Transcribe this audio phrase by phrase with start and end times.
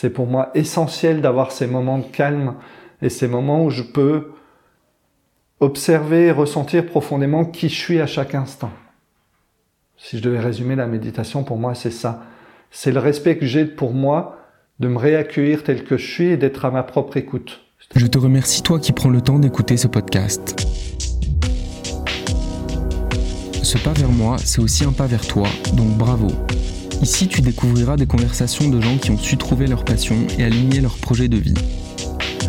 [0.00, 2.54] c'est pour moi essentiel d'avoir ces moments de calme
[3.02, 4.30] et ces moments où je peux
[5.58, 8.70] observer et ressentir profondément qui je suis à chaque instant.
[9.96, 12.22] Si je devais résumer la méditation, pour moi, c'est ça.
[12.70, 14.38] C'est le respect que j'ai pour moi
[14.78, 17.62] de me réaccueillir tel que je suis et d'être à ma propre écoute.
[17.96, 20.64] Je te remercie toi qui prends le temps d'écouter ce podcast.
[23.64, 26.28] Ce pas vers moi, c'est aussi un pas vers toi, donc bravo.
[27.00, 30.80] Ici, tu découvriras des conversations de gens qui ont su trouver leur passion et aligner
[30.80, 31.54] leur projet de vie.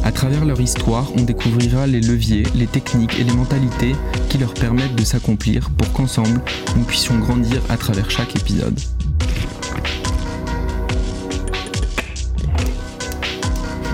[0.04, 3.94] À travers leur histoire, on découvrira les leviers, les techniques et les mentalités
[4.28, 6.42] qui leur permettent de s'accomplir pour qu'ensemble,
[6.76, 8.80] nous puissions grandir à travers chaque épisode.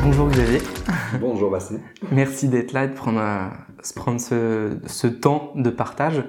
[0.04, 0.62] Bonjour Xavier.
[1.20, 1.80] Bonjour Bastien.
[2.12, 3.52] Merci d'être là et de prendre,
[3.94, 6.24] prendre ce, temps de partage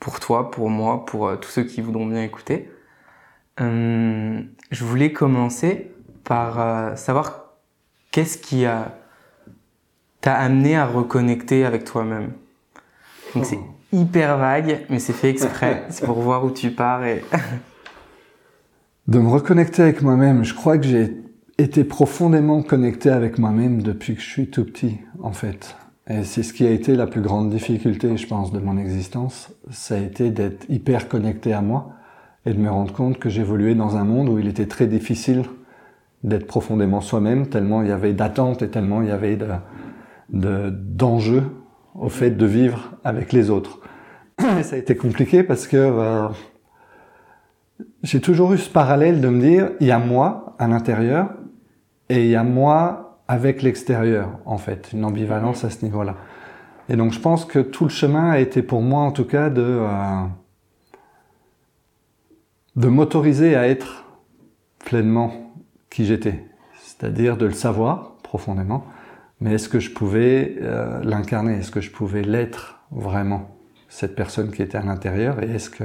[0.00, 2.68] pour toi, pour moi, pour euh, tous ceux qui voudront bien écouter.
[3.60, 4.40] Euh,
[4.70, 5.92] je voulais commencer
[6.24, 7.52] par euh, savoir
[8.10, 8.64] qu'est-ce qui
[10.20, 12.32] t'a amené à reconnecter avec toi-même.
[13.34, 13.96] Donc c'est oh.
[13.96, 15.84] hyper vague, mais c'est fait exprès.
[15.90, 17.24] c'est pour voir où tu pars et.
[19.08, 20.44] de me reconnecter avec moi-même.
[20.44, 21.12] Je crois que j'ai
[21.58, 25.76] été profondément connecté avec moi-même depuis que je suis tout petit, en fait.
[26.08, 29.50] Et c'est ce qui a été la plus grande difficulté, je pense, de mon existence.
[29.70, 31.92] Ça a été d'être hyper connecté à moi
[32.46, 35.44] et de me rendre compte que j'évoluais dans un monde où il était très difficile
[36.22, 39.38] d'être profondément soi-même, tellement il y avait d'attentes et tellement il y avait
[40.30, 41.44] de, d'enjeux
[41.94, 43.80] au fait de vivre avec les autres.
[44.58, 46.28] Et ça a été compliqué parce que euh,
[48.02, 51.30] j'ai toujours eu ce parallèle de me dire, il y a moi à l'intérieur
[52.08, 56.16] et il y a moi avec l'extérieur, en fait, une ambivalence à ce niveau-là.
[56.88, 59.50] Et donc je pense que tout le chemin a été pour moi, en tout cas,
[59.50, 60.22] de, euh,
[62.76, 64.04] de m'autoriser à être
[64.84, 65.52] pleinement
[65.90, 66.44] qui j'étais,
[66.80, 68.84] c'est-à-dire de le savoir profondément,
[69.40, 73.56] mais est-ce que je pouvais euh, l'incarner, est-ce que je pouvais l'être vraiment,
[73.88, 75.84] cette personne qui était à l'intérieur, et est-ce que...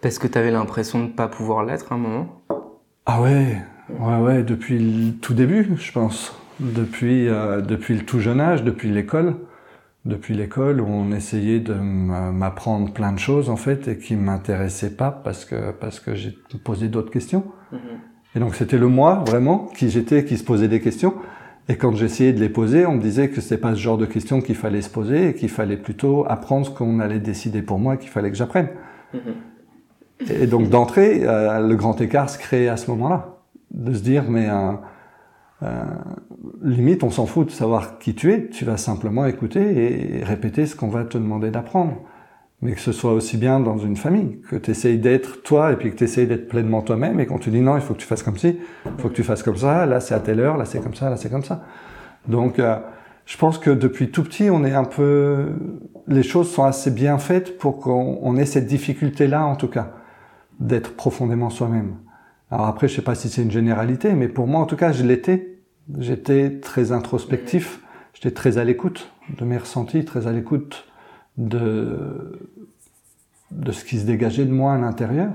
[0.00, 2.42] Parce que tu avais l'impression de ne pas pouvoir l'être à un moment?
[3.04, 3.58] Ah ouais,
[3.98, 6.34] Ouais, ouais, depuis le tout début, je pense.
[6.60, 9.36] Depuis, euh, depuis le tout jeune âge, depuis l'école.
[10.06, 14.96] Depuis l'école où on essayait de m'apprendre plein de choses, en fait, et qui m'intéressaient
[14.96, 17.44] pas parce que, parce que j'ai posé d'autres questions.
[17.72, 18.36] Mm-hmm.
[18.36, 21.14] Et donc c'était le moi, vraiment, qui j'étais, qui se posait des questions.
[21.68, 24.06] Et quand j'essayais de les poser, on me disait que c'était pas ce genre de
[24.06, 27.78] questions qu'il fallait se poser et qu'il fallait plutôt apprendre ce qu'on allait décider pour
[27.78, 28.68] moi, qu'il fallait que j'apprenne.
[29.14, 30.32] Mm-hmm.
[30.42, 33.36] Et donc d'entrée, euh, le grand écart se crée à ce moment-là
[33.70, 34.72] de se dire mais euh,
[35.62, 35.84] euh,
[36.62, 40.66] limite on s'en fout de savoir qui tu es, tu vas simplement écouter et répéter
[40.66, 41.96] ce qu'on va te demander d'apprendre.
[42.62, 45.76] Mais que ce soit aussi bien dans une famille, que tu essayes d'être toi et
[45.76, 48.00] puis que tu essayes d'être pleinement toi-même et qu'on te dit non, il faut que
[48.00, 50.40] tu fasses comme ci, il faut que tu fasses comme ça, là c'est à telle
[50.40, 51.64] heure, là c'est comme ça, là c'est comme ça.
[52.28, 52.76] Donc euh,
[53.24, 55.52] je pense que depuis tout petit, on est un peu,
[56.06, 59.92] les choses sont assez bien faites pour qu'on ait cette difficulté-là en tout cas,
[60.58, 61.94] d'être profondément soi-même.
[62.50, 64.92] Alors après, je sais pas si c'est une généralité, mais pour moi, en tout cas,
[64.92, 65.49] je l'étais.
[65.98, 67.80] J'étais très introspectif,
[68.14, 70.86] j'étais très à l'écoute de mes ressentis, très à l'écoute
[71.36, 72.38] de,
[73.50, 75.32] de ce qui se dégageait de moi à l'intérieur.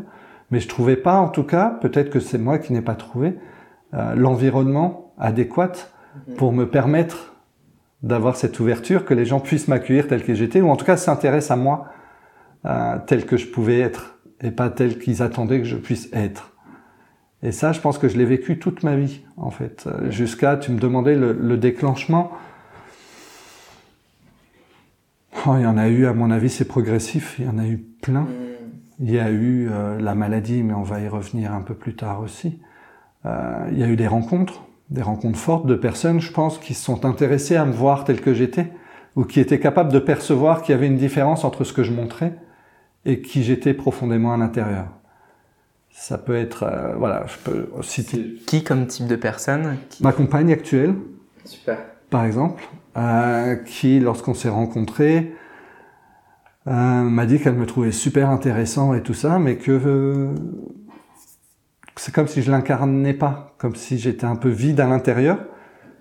[0.52, 3.38] Mais je trouvais pas, en tout cas, peut-être que c'est moi qui n'ai pas trouvé,
[3.94, 5.72] euh, l'environnement adéquat
[6.38, 7.34] pour me permettre
[8.04, 10.98] d'avoir cette ouverture, que les gens puissent m'accueillir tel que j'étais, ou en tout cas
[10.98, 11.88] s'intéressent à moi
[12.66, 16.55] euh, tel que je pouvais être, et pas tel qu'ils attendaient que je puisse être.
[17.44, 19.86] Et ça, je pense que je l'ai vécu toute ma vie, en fait.
[19.88, 22.32] Euh, jusqu'à, tu me demandais le, déclenchement.
[25.46, 27.36] Oh, il y en a eu, à mon avis, c'est progressif.
[27.40, 28.22] Il y en a eu plein.
[28.22, 28.28] Mm.
[29.00, 31.96] Il y a eu euh, la maladie, mais on va y revenir un peu plus
[31.96, 32.60] tard aussi.
[33.26, 36.74] Euh, il y a eu des rencontres, des rencontres fortes de personnes, je pense, qui
[36.74, 38.72] se sont intéressées à me voir tel que j'étais,
[39.16, 41.92] ou qui étaient capables de percevoir qu'il y avait une différence entre ce que je
[41.92, 42.34] montrais
[43.06, 44.88] et qui j'étais profondément à l'intérieur.
[45.98, 48.36] Ça peut être, euh, voilà, je peux citer.
[48.46, 50.94] Qui comme type de personne Ma compagne actuelle.
[51.46, 51.78] Super.
[52.10, 52.62] Par exemple,
[52.98, 55.34] euh, qui, lorsqu'on s'est rencontrés,
[56.68, 60.30] euh, m'a dit qu'elle me trouvait super intéressant et tout ça, mais que
[61.96, 65.40] c'est comme si je l'incarnais pas, comme si j'étais un peu vide à l'intérieur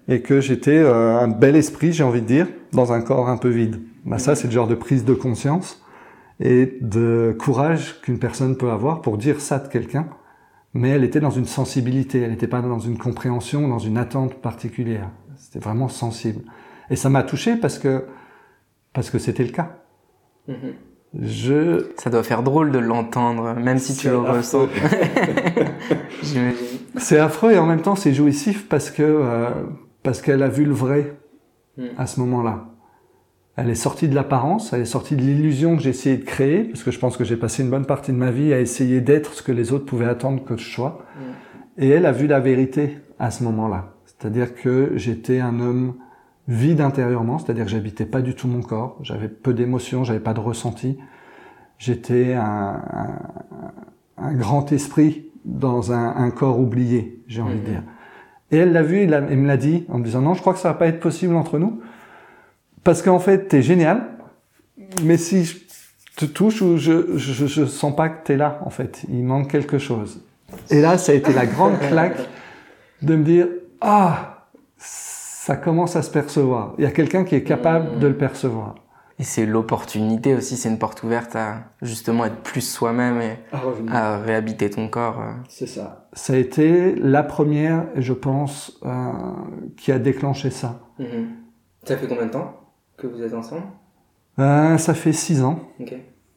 [0.08, 3.48] et que j'étais un bel esprit, j'ai envie de dire, dans un corps un peu
[3.48, 3.80] vide.
[4.04, 5.83] Bah, ça, c'est le genre de prise de conscience
[6.44, 10.06] et de courage qu'une personne peut avoir pour dire ça de quelqu'un,
[10.72, 14.34] mais elle était dans une sensibilité, elle n'était pas dans une compréhension, dans une attente
[14.34, 15.10] particulière.
[15.36, 16.42] C'était vraiment sensible.
[16.90, 18.04] Et ça m'a touché parce que
[18.92, 19.78] parce que c'était le cas.
[20.48, 20.74] Mm-hmm.
[21.20, 21.86] Je...
[21.96, 24.68] Ça doit faire drôle de l'entendre, même si tu le ressens.
[26.96, 29.50] C'est affreux et en même temps c'est jouissif parce que euh,
[30.02, 31.16] parce qu'elle a vu le vrai
[31.76, 31.86] Mm.
[31.96, 32.66] à ce moment-là.
[33.56, 36.64] Elle est sortie de l'apparence, elle est sortie de l'illusion que j'ai essayé de créer,
[36.64, 39.00] parce que je pense que j'ai passé une bonne partie de ma vie à essayer
[39.00, 41.04] d'être ce que les autres pouvaient attendre que je sois.
[41.78, 43.92] Et elle a vu la vérité à ce moment-là.
[44.06, 45.94] C'est-à-dire que j'étais un homme
[46.48, 50.34] vide intérieurement, c'est-à-dire que j'habitais pas du tout mon corps, j'avais peu d'émotions, j'avais pas
[50.34, 50.98] de ressenti.
[51.78, 53.18] J'étais un, un,
[54.18, 57.64] un grand esprit dans un, un corps oublié, j'ai envie de Mhm.
[57.66, 57.82] dire.
[58.50, 60.52] Et elle l'a vu, et elle me l'a dit en me disant non, je crois
[60.52, 61.80] que ça va pas être possible entre nous,
[62.84, 64.06] parce qu'en fait t'es génial,
[65.02, 65.56] mais si je
[66.16, 69.50] te touche ou je, je, je sens pas que t'es là, en fait, il manque
[69.50, 70.22] quelque chose.
[70.70, 72.18] Et là, ça a été la grande claque
[73.02, 73.48] de me dire
[73.80, 74.46] ah,
[74.76, 76.74] ça commence à se percevoir.
[76.78, 78.76] Il y a quelqu'un qui est capable de le percevoir.
[79.18, 83.38] Et c'est l'opportunité aussi, c'est une porte ouverte à justement être plus soi-même et
[83.92, 85.20] à réhabiter ton corps.
[85.20, 85.32] euh.
[85.48, 86.08] C'est ça.
[86.14, 89.12] Ça a été la première, je pense, euh,
[89.76, 90.80] qui a déclenché ça.
[91.84, 92.63] Ça fait combien de temps?
[92.96, 93.62] Que vous êtes ensemble
[94.38, 95.94] Euh, ça fait six ans, Ok,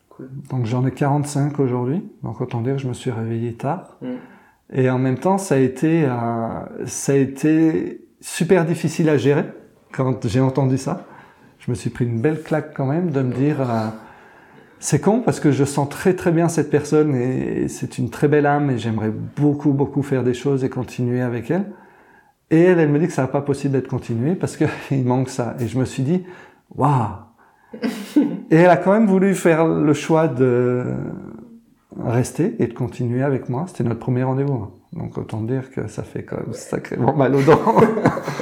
[0.10, 0.30] cool.
[0.50, 2.04] donc j'en ai 45 aujourd'hui.
[2.24, 3.98] Donc autant dire que je me suis réveillé tard.
[4.02, 4.08] Mm.
[4.74, 9.46] Et en même temps, ça a été, euh, ça a été super difficile à gérer
[9.94, 11.06] quand j'ai entendu ça.
[11.60, 13.88] Je me suis pris une belle claque quand même de me dire, euh,
[14.80, 18.28] c'est con parce que je sens très très bien cette personne et c'est une très
[18.28, 21.66] belle âme et j'aimerais beaucoup beaucoup faire des choses et continuer avec elle.
[22.52, 25.30] Et elle, elle me dit que ça n'est pas possible d'être continué parce qu'il manque
[25.30, 25.56] ça.
[25.60, 26.24] Et je me suis dit,
[26.78, 27.28] waouh.
[28.50, 30.86] Et elle a quand même voulu faire le choix de
[32.00, 33.66] rester et de continuer avec moi.
[33.68, 34.54] C'était notre premier rendez-vous.
[34.54, 34.72] hein.
[34.94, 37.76] Donc autant dire que ça fait quand même sacrément mal aux dents.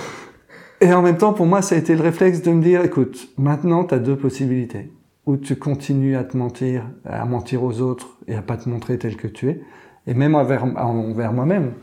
[0.81, 3.29] et en même temps, pour moi, ça a été le réflexe de me dire, écoute,
[3.37, 4.91] maintenant, tu as deux possibilités.
[5.25, 8.99] Ou tu continues à te mentir, à mentir aux autres et à pas te montrer
[8.99, 9.61] tel que tu es,
[10.05, 11.73] et même envers, envers moi-même.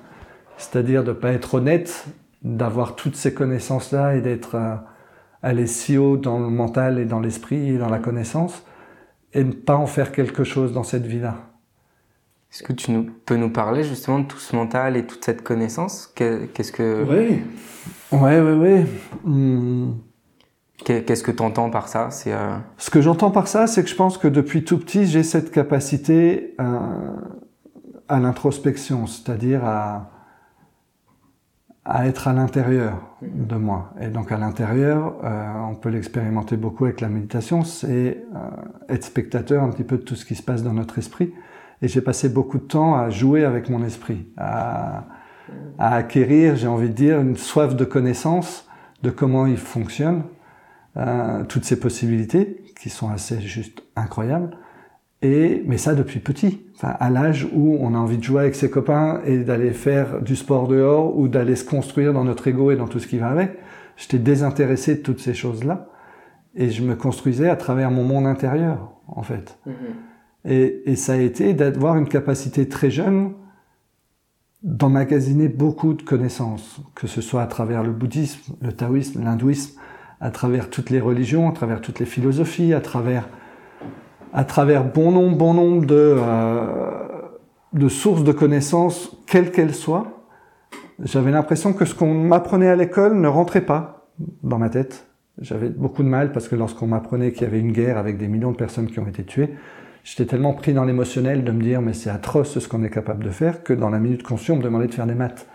[0.59, 2.07] C'est-à-dire de pas être honnête,
[2.43, 4.77] d'avoir toutes ces connaissances-là et d'être euh,
[5.43, 8.65] aller si haut dans le mental et dans l'esprit et dans la connaissance,
[9.35, 11.37] et ne pas en faire quelque chose dans cette vie-là.
[12.53, 15.43] Est-ce que tu nous, peux nous parler justement de tout ce mental et toute cette
[15.43, 16.13] connaissance?
[16.15, 17.41] Que- Qu'est-ce que Oui.
[18.13, 18.85] Ouais.
[19.25, 19.97] Hum.
[20.85, 22.11] qu'est- qu'est-ce que tu entends par ça?
[22.11, 25.07] C'est euh, Ce que j'entends par ça, c'est que je pense que depuis tout petit,
[25.07, 26.79] j'ai cette capacité euh,
[28.09, 30.11] à l'introspection, c'est-à-dire à,
[31.95, 33.93] à être à l'intérieur de moi.
[34.01, 38.39] Et donc à l'intérieur, euh, on peut l'expérimenter beaucoup avec la méditation, c'est euh,
[38.89, 41.35] être spectateur un petit peu de tout ce qui se passe dans notre esprit.
[41.83, 45.05] Et j'ai passé beaucoup de temps à jouer avec mon esprit, à,
[45.79, 48.67] acquérir, j'ai envie de dire, une soif de connaissance
[49.03, 50.23] de comment il fonctionne,
[50.97, 54.57] euh, toutes ces possibilités qui sont assez juste incroyables.
[55.23, 58.57] Et mais ça depuis petit, enfin à l'âge où on a envie de jouer avec
[58.57, 62.73] ses copains et d'aller faire du sport dehors ou d'aller se construire dans notre ego
[62.73, 63.57] et dans tout ce qui va avec.
[63.97, 65.89] J'étais désintéressé de toutes ces choses-là
[66.57, 69.59] et je me construisais à travers mon monde intérieur en fait.
[70.45, 73.35] Et, et ça a été d'avoir une capacité très jeune
[74.63, 79.79] d'emmagasiner beaucoup de connaissances, que ce soit à travers le bouddhisme, le taoïsme, l'hindouisme,
[80.21, 83.29] à travers toutes les religions, à travers toutes les philosophies, à travers,
[84.33, 86.67] à travers bon nombre, bon nombre de, euh,
[87.73, 90.27] de sources de connaissances, quelles qu'elles soient.
[91.03, 94.09] J'avais l'impression que ce qu'on m'apprenait à l'école ne rentrait pas
[94.43, 95.07] dans ma tête.
[95.41, 98.29] J'avais beaucoup de mal parce que lorsqu'on m'apprenait qu'il y avait une guerre avec des
[98.29, 99.55] millions de personnes qui ont été tuées,
[100.05, 103.25] j'étais tellement pris dans l'émotionnel de me dire mais c'est atroce ce qu'on est capable
[103.25, 105.47] de faire que dans la minute consciente on me demandait de faire des maths.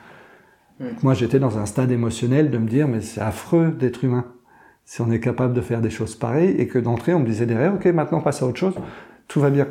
[0.79, 0.85] Mm.
[1.03, 4.25] Moi j'étais dans un stade émotionnel de me dire mais c'est affreux d'être humain
[4.87, 7.45] si on est capable de faire des choses pareilles et que d'entrée on me disait
[7.45, 8.73] derrière ok maintenant passe à autre chose,
[9.27, 9.67] tout va bien.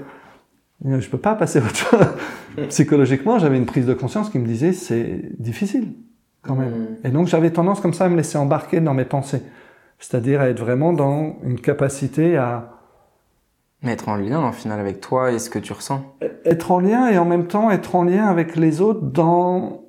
[0.84, 2.06] Je peux pas passer à autre chose.
[2.68, 5.94] Psychologiquement j'avais une prise de conscience qui me disait c'est difficile
[6.42, 6.70] quand même.
[6.70, 6.86] Mm.
[7.04, 9.40] Et donc j'avais tendance comme ça à me laisser embarquer dans mes pensées.
[9.98, 12.76] C'est-à-dire à être vraiment dans une capacité à
[13.82, 16.02] Mettre en lien, en final, avec toi et ce que tu ressens.
[16.44, 19.85] être en lien et en même temps être en lien avec les autres dans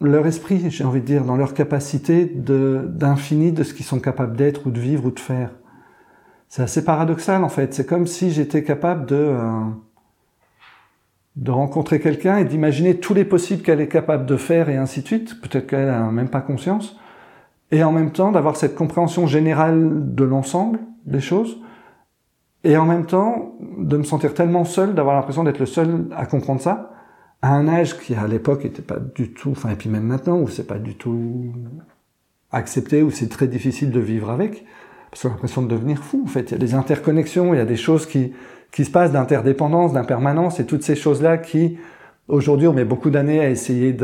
[0.00, 4.00] leur esprit, j'ai envie de dire, dans leur capacité de, d'infini de ce qu'ils sont
[4.00, 5.50] capables d'être ou de vivre ou de faire.
[6.48, 7.74] C'est assez paradoxal en fait.
[7.74, 9.62] C'est comme si j'étais capable de, euh,
[11.36, 15.02] de rencontrer quelqu'un et d'imaginer tous les possibles qu'elle est capable de faire et ainsi
[15.02, 15.40] de suite.
[15.40, 16.98] Peut-être qu'elle n'a même pas conscience.
[17.72, 21.58] Et en même temps d'avoir cette compréhension générale de l'ensemble des choses.
[22.64, 26.26] Et en même temps de me sentir tellement seul, d'avoir l'impression d'être le seul à
[26.26, 26.95] comprendre ça,
[27.42, 30.38] à un âge qui à l'époque était pas du tout, enfin et puis même maintenant
[30.38, 31.52] où c'est pas du tout
[32.50, 34.64] accepté, où c'est très difficile de vivre avec,
[35.10, 36.22] parce qu'on a l'impression de devenir fou.
[36.24, 38.32] En fait, il y a des interconnexions, il y a des choses qui
[38.72, 41.78] qui se passent d'interdépendance, d'impermanence, et toutes ces choses-là qui
[42.28, 43.96] aujourd'hui on met beaucoup d'années à essayer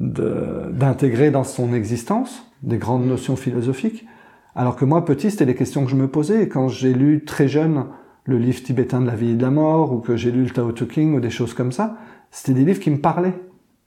[0.00, 4.06] d'intégrer dans son existence des grandes notions philosophiques.
[4.54, 6.48] Alors que moi, petit, c'était les questions que je me posais.
[6.48, 7.86] Quand j'ai lu très jeune
[8.30, 10.50] le livre tibétain de la vie et de la mort, ou que j'ai lu le
[10.50, 11.96] Tao Te King, ou des choses comme ça,
[12.30, 13.34] c'était des livres qui me parlaient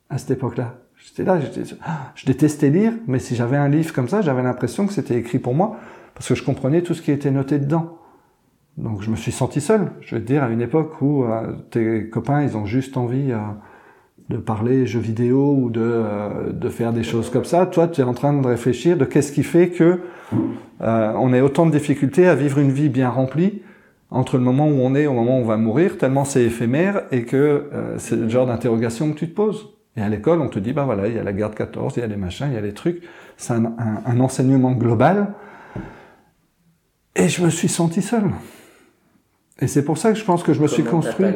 [0.09, 0.75] à cette époque-là.
[0.97, 1.39] J'étais là,
[2.15, 5.39] je détestais lire, mais si j'avais un livre comme ça, j'avais l'impression que c'était écrit
[5.39, 5.77] pour moi,
[6.13, 7.97] parce que je comprenais tout ce qui était noté dedans.
[8.77, 11.53] Donc je me suis senti seul, je vais te dire, à une époque où euh,
[11.71, 13.37] tes copains, ils ont juste envie euh,
[14.29, 17.65] de parler jeux vidéo ou de, euh, de faire des choses comme ça.
[17.65, 20.01] Toi, tu es en train de réfléchir de qu'est-ce qui fait que
[20.79, 23.61] on ait autant de difficultés à vivre une vie bien remplie
[24.13, 26.43] entre le moment où on est et au moment où on va mourir, tellement c'est
[26.43, 29.69] éphémère et que c'est le genre d'interrogation que tu te poses.
[29.95, 31.93] Et à l'école, on te dit, bah voilà, il y a la guerre de 14,
[31.97, 33.03] il y a les machins, il y a les trucs.
[33.37, 35.33] C'est un, un enseignement global.
[37.15, 38.23] Et je me suis senti seul.
[39.59, 41.27] Et c'est pour ça que je pense que je me suis construit.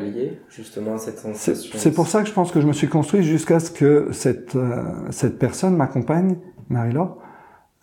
[0.49, 1.77] justement cette sensation.
[1.77, 4.55] C'est pour ça que je pense que je me suis construit jusqu'à ce que cette
[4.55, 6.37] euh, cette personne, ma compagne,
[6.69, 7.19] Marie-Laure,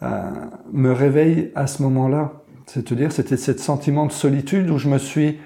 [0.03, 0.31] euh,
[0.73, 2.44] me réveille à ce moment-là.
[2.67, 5.39] C'est-à-dire, c'était ce sentiment de solitude où je me suis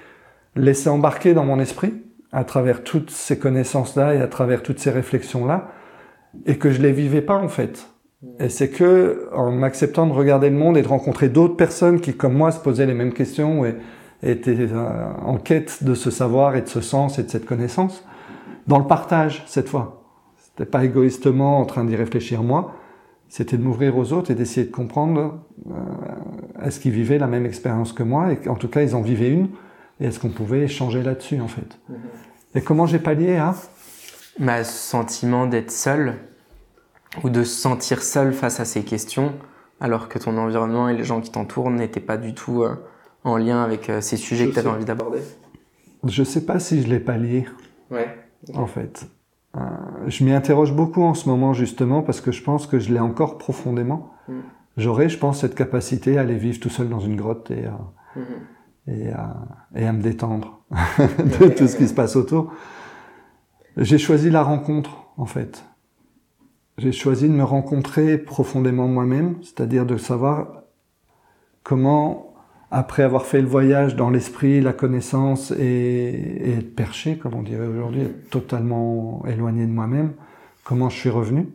[0.55, 1.93] laissé embarquer dans mon esprit
[2.31, 5.71] à travers toutes ces connaissances-là et à travers toutes ces réflexions-là,
[6.45, 7.87] et que je les vivais pas en fait.
[8.21, 8.27] Mm.
[8.43, 12.13] Et c'est que en m'acceptant de regarder le monde et de rencontrer d'autres personnes qui,
[12.13, 13.75] comme moi, se posaient les mêmes questions et,
[14.21, 18.03] étaient euh, en quête de ce savoir et de ce sens et de cette connaissance,
[18.67, 20.03] dans le partage cette fois.
[20.37, 22.75] C'était pas égoïstement en train d'y réfléchir moi,
[23.29, 27.45] c'était de m'ouvrir aux autres et d'essayer de comprendre euh, est-ce qu'ils vivaient la même
[27.45, 29.49] expérience que moi et en tout cas ils en vivaient une
[29.99, 31.77] et est-ce qu'on pouvait échanger là-dessus en fait.
[31.89, 31.95] Mm-hmm.
[32.55, 33.55] Et comment j'ai pallié à?
[34.39, 36.15] Ma sentiment d'être seul
[37.23, 39.33] ou de se sentir seul face à ces questions
[39.79, 42.75] alors que ton environnement et les gens qui t'entourent n'étaient pas du tout euh,
[43.23, 45.19] en lien avec euh, ces sujets que tu avais envie d'aborder
[46.03, 47.45] Je sais pas si je l'ai pallié.
[47.91, 48.07] Ouais.
[48.53, 49.07] En fait.
[49.57, 49.61] Euh,
[50.07, 52.99] je m'y interroge beaucoup en ce moment justement parce que je pense que je l'ai
[52.99, 54.11] encore profondément.
[54.27, 54.33] Mm.
[54.77, 57.65] J'aurais, je pense, cette capacité à aller vivre tout seul dans une grotte et
[58.15, 58.87] mm-hmm.
[58.87, 59.35] et à,
[59.75, 60.61] et à me détendre
[60.99, 62.53] de tout ce qui se passe autour.
[63.77, 65.63] J'ai choisi la rencontre, en fait.
[66.77, 70.63] J'ai choisi de me rencontrer profondément moi-même, c'est-à-dire de savoir
[71.63, 72.28] comment
[72.71, 77.67] après avoir fait le voyage dans l'esprit, la connaissance et, être perché, comme on dirait
[77.67, 80.13] aujourd'hui, totalement éloigné de moi-même,
[80.63, 81.47] comment je suis revenu,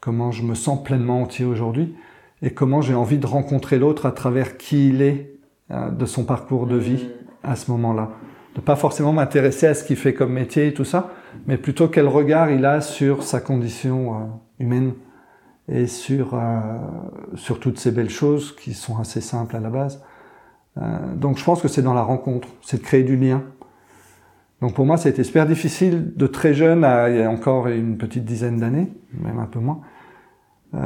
[0.00, 1.94] comment je me sens pleinement entier aujourd'hui
[2.42, 5.34] et comment j'ai envie de rencontrer l'autre à travers qui il est
[5.70, 7.08] euh, de son parcours de vie
[7.42, 8.10] à ce moment-là.
[8.54, 11.12] De pas forcément m'intéresser à ce qu'il fait comme métier et tout ça,
[11.46, 14.24] mais plutôt quel regard il a sur sa condition euh,
[14.58, 14.92] humaine
[15.68, 16.60] et sur, euh,
[17.36, 20.02] sur toutes ces belles choses qui sont assez simples à la base.
[20.78, 23.42] Euh, donc je pense que c'est dans la rencontre, c'est de créer du lien.
[24.60, 27.30] Donc pour moi, ça a été super difficile de très jeune à il y a
[27.30, 29.80] encore une petite dizaine d'années, même un peu moins.
[30.74, 30.80] Euh,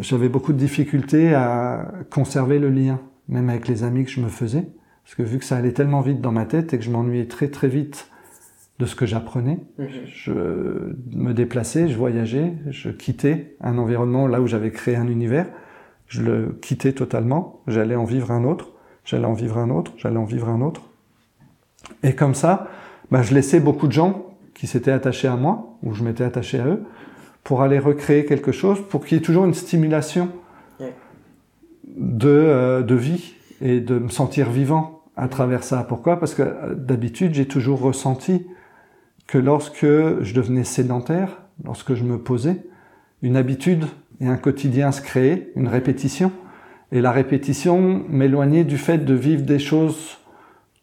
[0.00, 4.28] J'avais beaucoup de difficultés à conserver le lien, même avec les amis que je me
[4.28, 4.68] faisais,
[5.04, 7.26] parce que vu que ça allait tellement vite dans ma tête et que je m'ennuyais
[7.26, 8.10] très très vite
[8.78, 9.58] de ce que j'apprenais.
[9.78, 9.88] Mhm.
[10.06, 10.32] Je
[11.12, 15.46] me déplaçais, je voyageais, je quittais un environnement là où j'avais créé un univers.
[16.06, 17.60] Je le quittais totalement.
[17.66, 18.72] J'allais en vivre un autre.
[19.04, 19.92] J'allais en vivre un autre.
[19.96, 20.82] J'allais en vivre un autre.
[22.02, 22.68] Et comme ça,
[23.10, 26.58] bah, je laissais beaucoup de gens qui s'étaient attachés à moi, ou je m'étais attaché
[26.58, 26.84] à eux,
[27.44, 30.30] pour aller recréer quelque chose, pour qu'il y ait toujours une stimulation
[31.96, 35.84] de, euh, de vie et de me sentir vivant à travers ça.
[35.88, 36.18] Pourquoi?
[36.18, 38.46] Parce que euh, d'habitude, j'ai toujours ressenti
[39.28, 42.64] que lorsque je devenais sédentaire, lorsque je me posais,
[43.22, 43.84] une habitude
[44.20, 46.32] et un quotidien se créaient, une répétition.
[46.90, 50.18] Et la répétition m'éloignait du fait de vivre des choses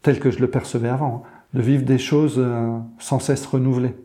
[0.03, 1.23] telles que je le percevais avant,
[1.53, 3.95] de vivre des choses euh, sans cesse renouvelées.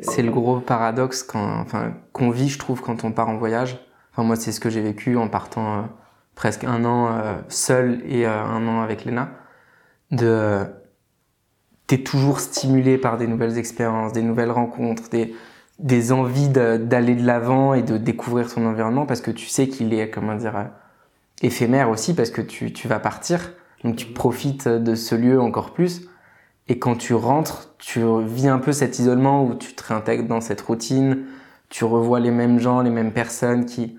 [0.00, 3.78] C'est le gros paradoxe qu'on vit, je trouve, quand on part en voyage.
[4.12, 5.82] Enfin, moi, c'est ce que j'ai vécu en partant euh,
[6.34, 9.30] presque un an euh, seul et un an avec Léna.
[10.10, 10.66] De
[11.86, 15.34] t'es toujours stimulé par des nouvelles expériences, des nouvelles rencontres, des,
[15.78, 19.94] des envies d'aller de l'avant et de découvrir ton environnement parce que tu sais qu'il
[19.94, 20.64] est, comment dire, euh,
[21.42, 23.52] éphémère aussi parce que tu, tu vas partir.
[23.84, 26.08] Donc tu profites de ce lieu encore plus.
[26.68, 30.40] Et quand tu rentres, tu vis un peu cet isolement où tu te réintègres dans
[30.40, 31.24] cette routine,
[31.68, 33.98] tu revois les mêmes gens, les mêmes personnes qui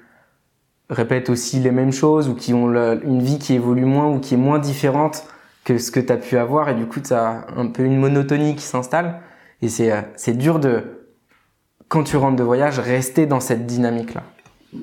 [0.90, 4.34] répètent aussi les mêmes choses ou qui ont une vie qui évolue moins ou qui
[4.34, 5.26] est moins différente
[5.68, 7.98] que ce que tu as pu avoir et du coup tu as un peu une
[7.98, 9.20] monotonie qui s'installe
[9.62, 11.04] et c'est euh, c'est dur de
[11.90, 14.24] quand tu rentres de voyage rester dans cette dynamique là.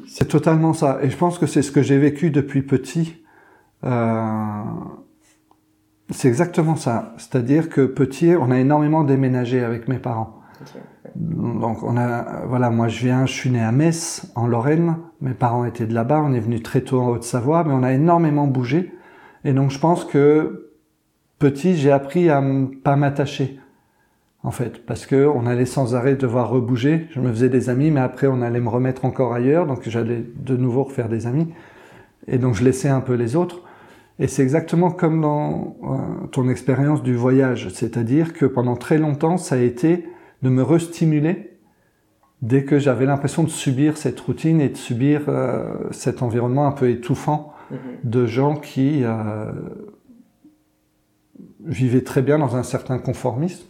[0.06, 3.24] C'est totalement ça et je pense que c'est ce que j'ai vécu depuis petit.
[3.84, 4.62] Euh,
[6.10, 7.14] c'est exactement ça.
[7.16, 10.40] C'est-à-dire que petit, on a énormément déménagé avec mes parents.
[11.16, 14.96] Donc on a, voilà, moi je viens, je suis né à Metz, en Lorraine.
[15.22, 16.22] Mes parents étaient de là-bas.
[16.22, 18.92] On est venu très tôt en Haute-Savoie, mais on a énormément bougé.
[19.44, 20.63] Et donc je pense que
[21.44, 22.42] petit, j'ai appris à
[22.82, 23.60] pas m'attacher,
[24.42, 27.06] en fait, parce que on allait sans arrêt devoir rebouger.
[27.10, 30.24] Je me faisais des amis, mais après on allait me remettre encore ailleurs, donc j'allais
[30.36, 31.48] de nouveau refaire des amis.
[32.28, 33.60] Et donc je laissais un peu les autres.
[34.18, 39.36] Et c'est exactement comme dans euh, ton expérience du voyage, c'est-à-dire que pendant très longtemps,
[39.36, 40.08] ça a été
[40.42, 41.58] de me restimuler
[42.40, 46.72] dès que j'avais l'impression de subir cette routine et de subir euh, cet environnement un
[46.72, 47.76] peu étouffant mm-hmm.
[48.04, 49.52] de gens qui euh,
[51.64, 53.64] vivaient très bien dans un certain conformisme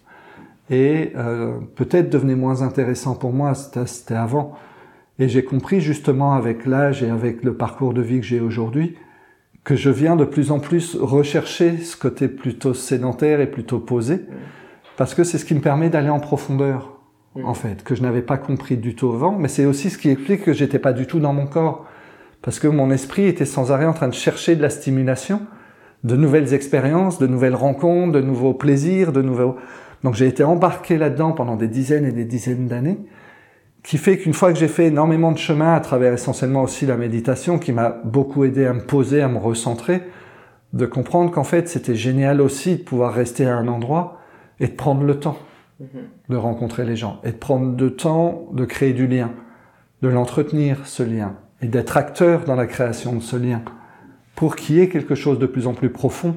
[0.70, 4.54] et euh, peut-être devenaient moins intéressants pour moi, c'était avant.
[5.18, 8.96] Et j'ai compris justement avec l'âge et avec le parcours de vie que j'ai aujourd'hui
[9.64, 14.20] que je viens de plus en plus rechercher ce côté plutôt sédentaire et plutôt posé,
[14.96, 17.00] parce que c'est ce qui me permet d'aller en profondeur,
[17.42, 20.10] en fait, que je n'avais pas compris du tout avant, mais c'est aussi ce qui
[20.10, 21.86] explique que j'étais pas du tout dans mon corps,
[22.42, 25.40] parce que mon esprit était sans arrêt en train de chercher de la stimulation,
[26.04, 29.56] de nouvelles expériences, de nouvelles rencontres, de nouveaux plaisirs, de nouveaux...
[30.02, 32.98] Donc j'ai été embarqué là-dedans pendant des dizaines et des dizaines d'années,
[33.82, 36.98] qui fait qu'une fois que j'ai fait énormément de chemin à travers essentiellement aussi la
[36.98, 40.02] méditation, qui m'a beaucoup aidé à me poser, à me recentrer,
[40.74, 44.18] de comprendre qu'en fait c'était génial aussi de pouvoir rester à un endroit
[44.60, 45.38] et de prendre le temps
[45.80, 45.86] mhm.
[46.28, 49.30] de rencontrer les gens et de prendre le temps de créer du lien,
[50.02, 53.62] de l'entretenir ce lien et d'être acteur dans la création de ce lien
[54.34, 56.36] pour qu'il y ait quelque chose de plus en plus profond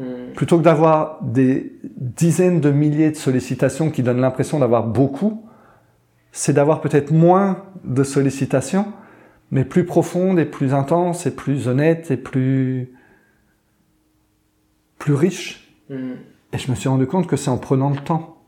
[0.00, 0.32] mhm.
[0.34, 5.44] plutôt que d'avoir des dizaines de milliers de sollicitations qui donnent l'impression d'avoir beaucoup
[6.32, 8.92] c'est d'avoir peut-être moins de sollicitations,
[9.50, 12.92] mais plus profondes et plus intenses et plus honnêtes et plus
[14.98, 15.74] plus riches.
[15.90, 16.12] Mm.
[16.52, 18.42] Et je me suis rendu compte que c'est en prenant le temps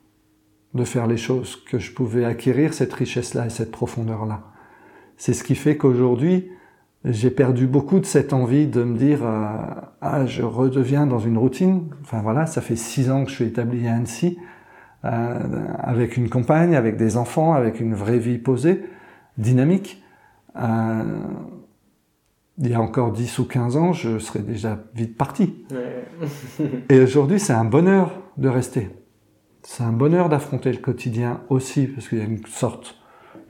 [0.75, 4.45] de faire les choses que je pouvais acquérir cette richesse-là et cette profondeur-là.
[5.16, 6.50] C'est ce qui fait qu'aujourd'hui,
[7.04, 9.48] j'ai perdu beaucoup de cette envie de me dire euh,
[10.01, 11.88] ah je redeviens dans une routine.
[12.03, 14.38] Enfin voilà, ça fait six ans que je suis établi à Annecy.
[15.07, 15.38] Euh,
[15.79, 18.85] avec une compagne, avec des enfants, avec une vraie vie posée,
[19.38, 20.03] dynamique.
[20.57, 21.22] Euh,
[22.59, 25.64] il y a encore 10 ou 15 ans, je serais déjà vite parti.
[26.90, 28.90] Et aujourd'hui, c'est un bonheur de rester.
[29.62, 33.00] C'est un bonheur d'affronter le quotidien aussi, parce qu'il y a une sorte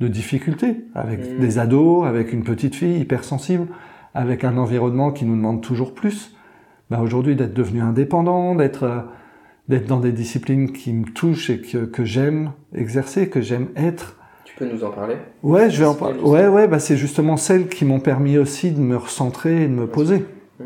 [0.01, 1.39] de difficulté avec mm.
[1.39, 3.67] des ados, avec une petite fille hypersensible,
[4.15, 6.35] avec un environnement qui nous demande toujours plus.
[6.91, 9.01] Bah aujourd'hui, d'être devenu indépendant, d'être euh,
[9.69, 14.17] d'être dans des disciplines qui me touchent et que, que j'aime exercer, que j'aime être.
[14.45, 15.15] Tu peux nous en parler?
[15.45, 16.19] Ouais, je vais en parler.
[16.21, 19.73] Ouais, ouais, bah c'est justement celles qui m'ont permis aussi de me recentrer et de
[19.73, 20.27] me poser.
[20.59, 20.65] Mm.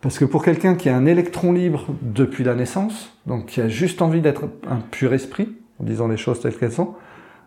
[0.00, 3.68] Parce que pour quelqu'un qui a un électron libre depuis la naissance, donc qui a
[3.68, 6.94] juste envie d'être un pur esprit, en disant les choses telles qu'elles sont,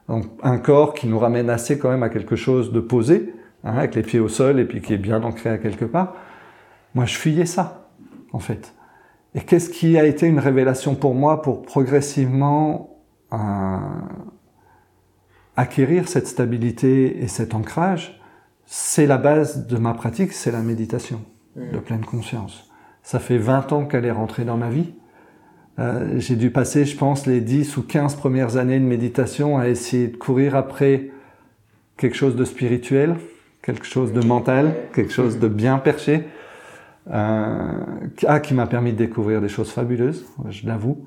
[0.08, 3.78] donc un corps qui nous ramène assez quand même à quelque chose de posé, hein,
[3.78, 6.16] avec les pieds au sol et puis qui est bien ancré à quelque part,
[6.94, 7.90] moi je fuyais ça,
[8.32, 8.74] en fait.
[9.34, 13.02] Et qu'est-ce qui a été une révélation pour moi pour progressivement
[13.34, 13.38] euh,
[15.58, 18.22] acquérir cette stabilité et cet ancrage?
[18.66, 21.22] C'est la base de ma pratique, c'est la méditation
[21.56, 21.72] mmh.
[21.72, 22.70] de pleine conscience.
[23.04, 24.94] Ça fait 20 ans qu'elle est rentrée dans ma vie.
[25.78, 29.68] Euh, j'ai dû passer, je pense, les 10 ou 15 premières années de méditation à
[29.68, 31.10] essayer de courir après
[31.98, 33.16] quelque chose de spirituel,
[33.62, 36.24] quelque chose de mental, quelque chose de bien perché,
[37.12, 37.84] euh,
[38.26, 41.06] ah, qui m'a permis de découvrir des choses fabuleuses, je l'avoue,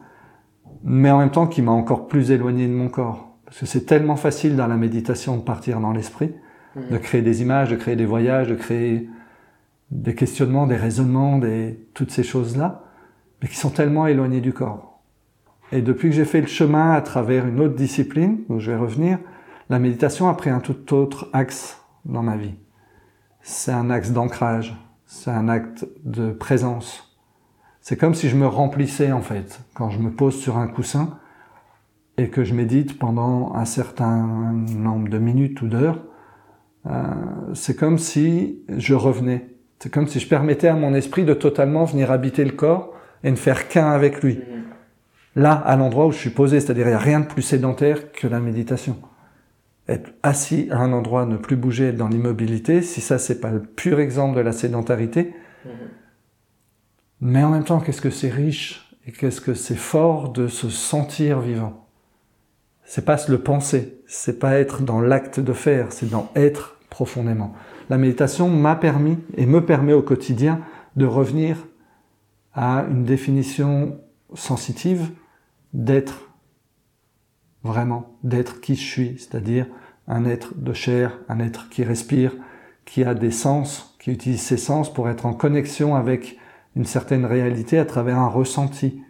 [0.85, 3.37] mais en même temps qui m'a encore plus éloigné de mon corps.
[3.47, 6.35] Parce que c'est tellement facile dans la méditation de partir dans l'esprit,
[6.77, 7.01] de mmh.
[7.01, 9.09] créer des images, de créer des voyages, de créer
[9.91, 12.85] des questionnements, des raisonnements, des, toutes ces choses-là,
[13.43, 15.01] mais qui sont tellement éloignés du corps.
[15.71, 18.77] Et depuis que j'ai fait le chemin à travers une autre discipline, où je vais
[18.77, 19.19] revenir,
[19.69, 22.55] la méditation a pris un tout autre axe dans ma vie.
[23.43, 24.75] C'est un axe d'ancrage,
[25.07, 27.17] c'est un acte de présence.
[27.81, 31.19] C'est comme si je me remplissais en fait, quand je me pose sur un coussin
[32.17, 36.03] et que je médite pendant un certain nombre de minutes ou d'heures.
[36.87, 37.05] Euh,
[37.55, 39.55] c'est comme si je revenais.
[39.79, 42.93] C'est comme si je permettais à mon esprit de totalement venir habiter le corps
[43.25, 44.35] et ne faire qu'un avec lui.
[44.35, 45.41] Mm-hmm.
[45.41, 48.13] Là, à l'endroit où je suis posé, c'est-à-dire il n'y a rien de plus sédentaire
[48.13, 48.97] que la méditation
[49.89, 53.51] être assis à un endroit, ne plus bouger, être dans l'immobilité, si ça c'est pas
[53.51, 55.71] le pur exemple de la sédentarité, mm-hmm.
[57.23, 60.69] mais en même temps qu'est-ce que c'est riche et qu'est-ce que c'est fort de se
[60.69, 61.87] sentir vivant?
[62.85, 66.79] C'est pas se le penser, c'est pas être dans l'acte de faire, c'est dans être
[66.91, 67.55] profondément.
[67.91, 70.61] La méditation m'a permis et me permet au quotidien
[70.97, 71.57] de revenir
[72.61, 74.01] à une définition
[74.35, 75.13] sensitive
[75.73, 76.29] d'être
[77.63, 79.67] vraiment, d'être qui je suis, c'est-à-dire
[80.09, 82.35] un être de chair, un être qui respire,
[82.85, 86.37] qui a des sens, qui utilise ses sens pour être en connexion avec
[86.75, 89.01] une certaine réalité à travers un ressenti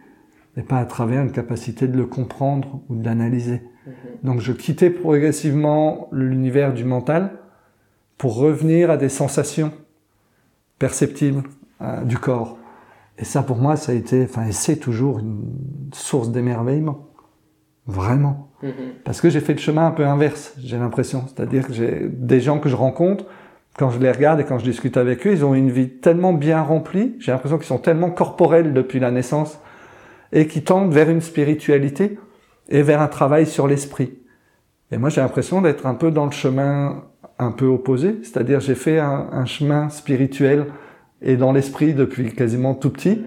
[0.55, 3.63] et pas à travers une capacité de le comprendre ou de l'analyser.
[3.87, 3.93] Mhm.
[4.25, 7.31] Donc je quittais progressivement l'univers du mental
[8.19, 9.71] pour revenir à des sensations
[10.77, 11.41] perceptibles
[11.81, 12.58] euh, du corps.
[13.19, 15.43] Et ça pour moi, ça a été, enfin, et c'est toujours une
[15.93, 17.09] source d'émerveillement.
[17.85, 18.49] Vraiment.
[18.63, 18.71] Mhm.
[19.03, 21.25] Parce que j'ai fait le chemin un peu inverse, j'ai l'impression.
[21.27, 23.25] C'est-à-dire que j'ai des gens que je rencontre,
[23.77, 26.33] quand je les regarde et quand je discute avec eux, ils ont une vie tellement
[26.33, 29.59] bien remplie, j'ai l'impression qu'ils sont tellement corporels depuis la naissance,
[30.31, 32.19] et qui tendent vers une spiritualité
[32.69, 34.19] et vers un travail sur l'esprit.
[34.91, 37.03] Et moi, j'ai l'impression d'être un peu dans le chemin
[37.37, 40.65] un peu opposé, c'est-à-dire j'ai fait un, un, chemin spirituel
[41.21, 43.23] et dans l'esprit depuis quasiment tout petit,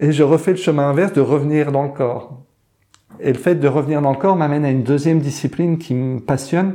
[0.00, 2.42] et je refais le chemin inverse de revenir dans le corps.
[3.20, 6.20] Et le fait de revenir dans le corps m'amène à une deuxième discipline qui me
[6.20, 6.74] passionne,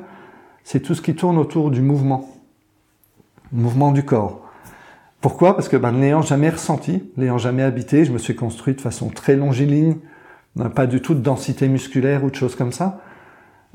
[0.63, 2.29] c'est tout ce qui tourne autour du mouvement,
[3.51, 4.41] mouvement du corps.
[5.19, 5.55] Pourquoi?
[5.55, 9.09] Parce que ben, n'ayant jamais ressenti, n'ayant jamais habité, je me suis construit de façon
[9.09, 9.97] très longiligne,
[10.75, 13.01] pas du tout de densité musculaire ou de choses comme ça.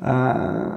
[0.03, 0.69] Euh,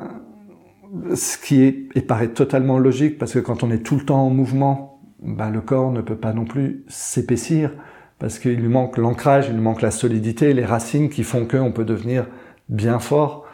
[1.16, 4.26] ce qui est, et paraît totalement logique parce que quand on est tout le temps
[4.26, 4.89] en mouvement,
[5.22, 7.72] ben, le corps ne peut pas non plus s'épaissir
[8.20, 11.72] parce qu'il lui manque l'ancrage, il lui manque la solidité, les racines qui font qu'on
[11.72, 12.28] peut devenir
[12.68, 13.46] bien fort.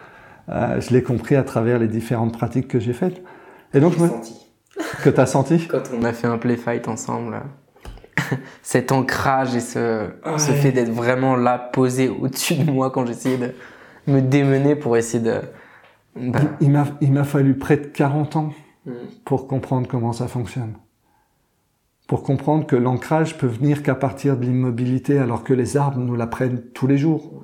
[0.50, 3.24] Euh, je l'ai compris à travers les différentes pratiques que j'ai faites.
[3.74, 4.42] Et donc, senti.
[5.04, 5.68] Que t'as senti?
[5.68, 7.42] Quand on a fait un play fight ensemble,
[8.62, 13.38] cet ancrage et ce, ce fait d'être vraiment là, posé au-dessus de moi quand j'essayais
[13.38, 13.54] de
[14.12, 15.42] me démener pour essayer de.
[16.16, 16.40] Bah...
[16.60, 18.54] Il, il m'a fallu près de 40 ans
[18.86, 18.92] mm.
[19.24, 20.74] pour comprendre comment ça fonctionne
[22.08, 26.16] pour comprendre que l'ancrage peut venir qu'à partir de l'immobilité, alors que les arbres nous
[26.16, 27.44] la prennent tous les jours.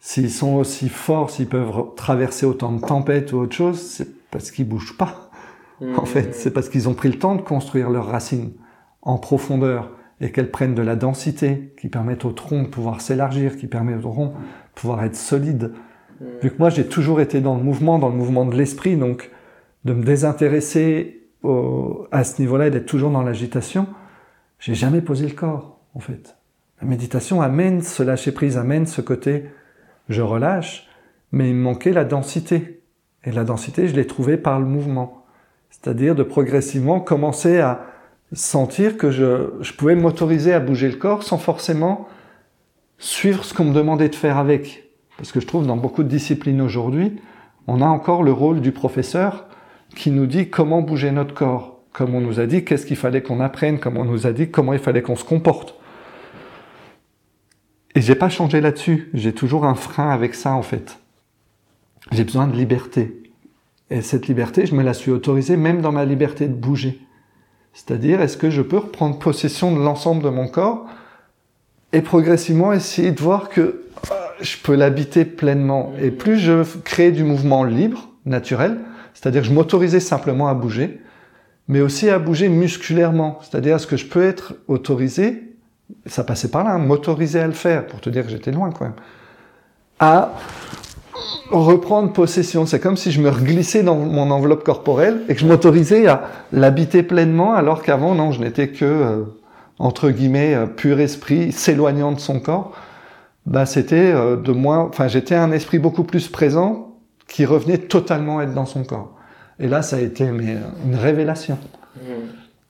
[0.00, 4.50] S'ils sont aussi forts, s'ils peuvent traverser autant de tempêtes ou autre chose, c'est parce
[4.50, 5.30] qu'ils bougent pas.
[5.96, 8.52] En fait, c'est parce qu'ils ont pris le temps de construire leurs racines
[9.02, 13.56] en profondeur et qu'elles prennent de la densité qui permettent au tronc de pouvoir s'élargir,
[13.56, 14.32] qui permet au tronc de
[14.74, 15.72] pouvoir être solide.
[16.42, 19.30] Vu que moi j'ai toujours été dans le mouvement, dans le mouvement de l'esprit, donc
[19.84, 23.86] de me désintéresser à ce niveau-là et d'être toujours dans l'agitation,
[24.58, 26.36] j'ai jamais posé le corps, en fait.
[26.80, 29.46] La méditation amène ce lâcher prise, amène ce côté
[30.08, 30.88] je relâche,
[31.32, 32.82] mais il me manquait la densité.
[33.24, 35.26] Et la densité, je l'ai trouvée par le mouvement.
[35.70, 37.84] C'est-à-dire de progressivement commencer à
[38.32, 42.08] sentir que je, je pouvais m'autoriser à bouger le corps sans forcément
[42.98, 44.90] suivre ce qu'on me demandait de faire avec.
[45.16, 47.20] Parce que je trouve dans beaucoup de disciplines aujourd'hui,
[47.66, 49.47] on a encore le rôle du professeur
[49.94, 53.22] qui nous dit comment bouger notre corps, comme on nous a dit qu'est-ce qu'il fallait
[53.22, 55.74] qu'on apprenne, comme on nous a dit comment il fallait qu'on se comporte.
[57.94, 59.10] Et j'ai pas changé là-dessus.
[59.12, 60.98] J'ai toujours un frein avec ça, en fait.
[62.12, 63.22] J'ai besoin de liberté.
[63.90, 67.00] Et cette liberté, je me la suis autorisée même dans ma liberté de bouger.
[67.72, 70.86] C'est-à-dire, est-ce que je peux reprendre possession de l'ensemble de mon corps
[71.92, 75.92] et progressivement essayer de voir que ah, je peux l'habiter pleinement.
[76.00, 78.78] Et plus je crée du mouvement libre, naturel,
[79.20, 81.00] c'est-à-dire que je m'autorisais simplement à bouger,
[81.66, 83.40] mais aussi à bouger musculairement.
[83.42, 85.56] C'est-à-dire est-ce que je peux être autorisé,
[86.06, 88.70] ça passait par là, hein, m'autoriser à le faire, pour te dire que j'étais loin
[88.70, 88.94] quand même,
[89.98, 90.34] à
[91.50, 92.64] reprendre possession.
[92.64, 96.28] C'est comme si je me reglissais dans mon enveloppe corporelle et que je m'autorisais à
[96.52, 99.24] l'habiter pleinement, alors qu'avant, non, je n'étais que, euh,
[99.80, 102.70] entre guillemets, euh, pur esprit, s'éloignant de son corps.
[103.46, 106.87] Bah, c'était euh, de moi, enfin, j'étais un esprit beaucoup plus présent
[107.28, 109.14] qui revenait totalement être dans son corps.
[109.60, 111.58] Et là, ça a été mais, une révélation.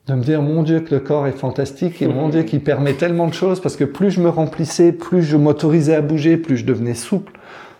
[0.07, 2.93] De me dire, mon Dieu, que le corps est fantastique et mon Dieu, qui permet
[2.93, 6.57] tellement de choses parce que plus je me remplissais, plus je m'autorisais à bouger, plus
[6.57, 7.33] je devenais souple,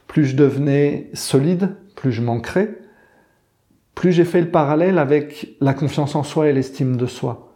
[0.08, 2.78] plus je devenais solide, plus je manquerais,
[3.96, 7.54] plus j'ai fait le parallèle avec la confiance en soi et l'estime de soi.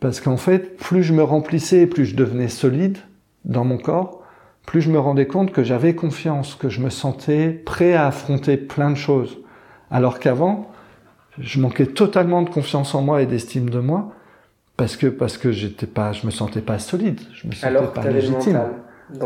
[0.00, 2.98] Parce qu'en fait, plus je me remplissais, plus je devenais solide
[3.44, 4.21] dans mon corps,
[4.66, 8.56] plus je me rendais compte que j'avais confiance, que je me sentais prêt à affronter
[8.56, 9.38] plein de choses.
[9.90, 10.70] Alors qu'avant,
[11.38, 14.12] je manquais totalement de confiance en moi et d'estime de moi
[14.76, 18.08] parce que parce que j'étais pas, je me sentais pas solide, je me sentais pas
[18.08, 18.60] légitime.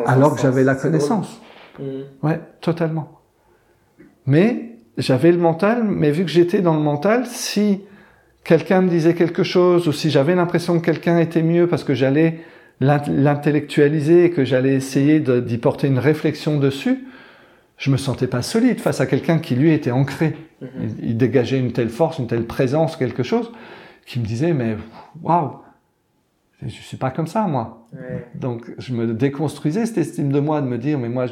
[0.07, 1.41] alors que j'avais la connaissance.
[1.79, 1.85] Mmh.
[2.23, 3.21] Ouais, totalement.
[4.27, 7.83] Mais j'avais le mental, mais vu que j'étais dans le mental, si
[8.45, 11.95] quelqu'un me disait quelque chose ou si j'avais l'impression que quelqu'un était mieux parce que
[11.95, 12.41] j'allais
[12.81, 17.07] l'intellectualiser et que j'allais essayer d'y porter une réflexion dessus,
[17.79, 20.37] je me sentais pas solide face à quelqu'un qui lui était ancré.
[20.63, 20.69] Mm-hmm.
[21.03, 23.53] il, dégageait une telle force, une telle présence, quelque chose,
[24.07, 24.77] qui me disait mais
[25.23, 25.59] waouh,
[26.63, 27.87] je suis pas comme ça moi.
[28.35, 31.27] Donc je me déconstruisais cette estime de moi, de me dire mais moi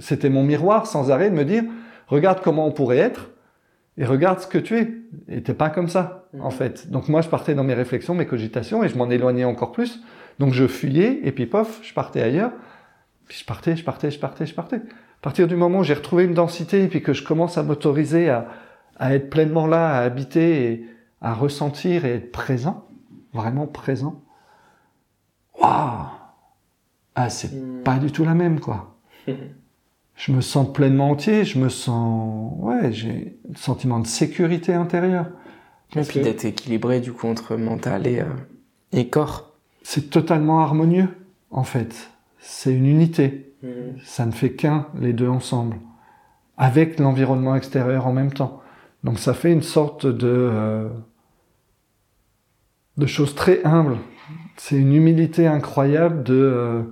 [0.00, 1.64] c'était mon miroir sans arrêt de me dire,
[2.08, 3.30] regarde comment on pourrait être
[3.98, 4.94] et regarde ce que tu es.
[5.28, 6.90] Et t'es pas comme ça, en fait.
[6.90, 10.02] Donc moi, je partais dans mes réflexions, mes cogitations et je m'en éloignais encore plus.
[10.38, 12.52] Donc je fuyais et puis pof, je partais ailleurs.
[13.28, 14.76] Puis je partais, je partais, je partais, je partais.
[14.76, 17.62] À partir du moment où j'ai retrouvé une densité et puis que je commence à
[17.62, 18.48] m'autoriser à,
[18.98, 20.86] à être pleinement là, à habiter et
[21.20, 22.86] à ressentir et être présent,
[23.32, 24.22] vraiment présent.
[25.60, 26.06] Waouh
[27.14, 27.82] Ah, c'est Hmm.
[27.82, 28.96] pas du tout la même, quoi.
[30.16, 32.50] Je me sens pleinement entier, je me sens...
[32.58, 35.26] Ouais, j'ai un sentiment de sécurité intérieure.
[35.94, 38.24] Et puis d'être équilibré du coup entre mental et, euh,
[38.92, 39.55] et corps.
[39.88, 41.06] C'est totalement harmonieux,
[41.52, 42.10] en fait.
[42.40, 43.54] C'est une unité.
[44.04, 45.76] Ça ne fait qu'un, les deux ensemble.
[46.56, 48.60] Avec l'environnement extérieur en même temps.
[49.04, 50.26] Donc ça fait une sorte de...
[50.28, 50.88] euh,
[52.96, 53.98] de choses très humbles.
[54.56, 56.34] C'est une humilité incroyable de...
[56.34, 56.82] euh,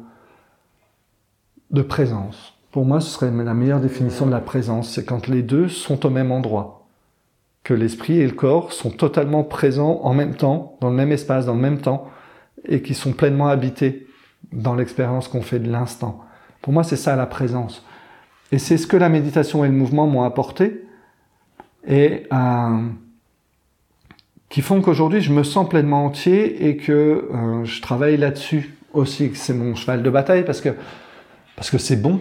[1.73, 2.55] de présence.
[2.71, 4.89] Pour moi, ce serait la meilleure définition de la présence.
[4.89, 6.87] C'est quand les deux sont au même endroit.
[7.65, 11.47] Que l'esprit et le corps sont totalement présents en même temps, dans le même espace,
[11.47, 12.09] dans le même temps,
[12.67, 14.07] et qui sont pleinement habités
[14.53, 16.25] dans l'expérience qu'on fait de l'instant.
[16.63, 17.85] Pour moi, c'est ça la présence.
[18.53, 20.85] Et c'est ce que la méditation et le mouvement m'ont apporté,
[21.87, 22.89] et euh,
[24.49, 26.93] qui font qu'aujourd'hui, je me sens pleinement entier et que
[27.33, 30.71] euh, je travaille là-dessus aussi, que c'est mon cheval de bataille, parce que
[31.57, 32.21] parce que c'est bon,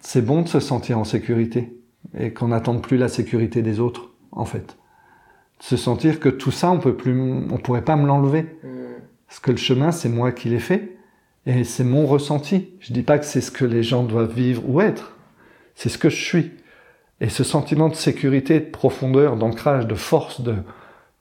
[0.00, 1.76] c'est bon de se sentir en sécurité
[2.18, 4.76] et qu'on n'attende plus la sécurité des autres, en fait.
[5.58, 7.18] De se sentir que tout ça, on peut plus,
[7.50, 8.46] on pourrait pas me l'enlever.
[9.28, 10.96] Parce que le chemin, c'est moi qui l'ai fait
[11.46, 12.70] et c'est mon ressenti.
[12.80, 15.16] Je dis pas que c'est ce que les gens doivent vivre ou être.
[15.74, 16.52] C'est ce que je suis.
[17.20, 20.56] Et ce sentiment de sécurité, de profondeur, d'ancrage, de force, de,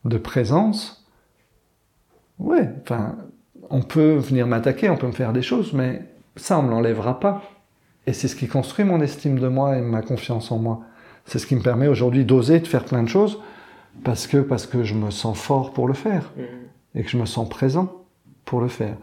[0.04, 1.08] de présence,
[2.40, 3.16] ouais, enfin,
[3.70, 6.02] on peut venir m'attaquer, on peut me faire des choses, mais
[6.36, 7.44] ça, on me l'enlèvera pas.
[8.08, 10.82] Et c'est ce qui construit mon estime de moi et ma confiance en moi.
[11.26, 13.42] C'est ce qui me permet aujourd'hui d'oser, de faire plein de choses,
[14.04, 16.32] parce que, parce que je me sens fort pour le faire
[16.96, 18.06] et que je me sens présent
[18.46, 18.96] pour le faire.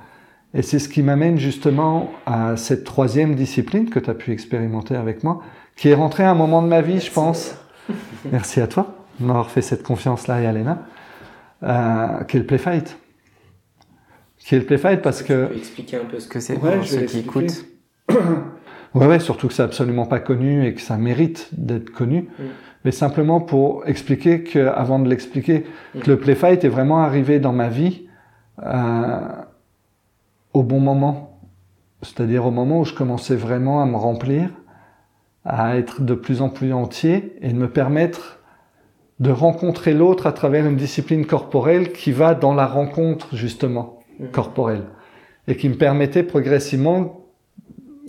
[0.54, 4.94] Et c'est ce qui m'amène justement à cette troisième discipline que tu as pu expérimenter
[4.94, 5.42] avec moi,
[5.76, 7.54] qui est rentrée à un moment de ma vie, je pense.
[8.30, 10.86] Merci à toi de m'avoir fait cette confiance-là et à Léna,
[11.62, 12.98] euh, qui est le play fight.
[14.38, 15.46] Qui est le play fight parce que...
[15.46, 17.66] Tu peux expliquer un peu ce que c'est Ouais, pour ceux qui écoutent.
[18.94, 22.28] Ouais, ouais, surtout que c'est absolument pas connu et que ça mérite d'être connu.
[22.38, 22.42] Mm.
[22.84, 25.64] Mais simplement pour expliquer que, avant de l'expliquer,
[26.00, 28.08] que le play fight est vraiment arrivé dans ma vie
[28.64, 29.20] euh,
[30.52, 31.38] au bon moment.
[32.02, 34.50] C'est-à-dire au moment où je commençais vraiment à me remplir,
[35.44, 38.40] à être de plus en plus entier et de me permettre
[39.20, 44.26] de rencontrer l'autre à travers une discipline corporelle qui va dans la rencontre, justement, Mm.
[44.26, 44.84] corporelle.
[45.48, 47.18] Et qui me permettait progressivement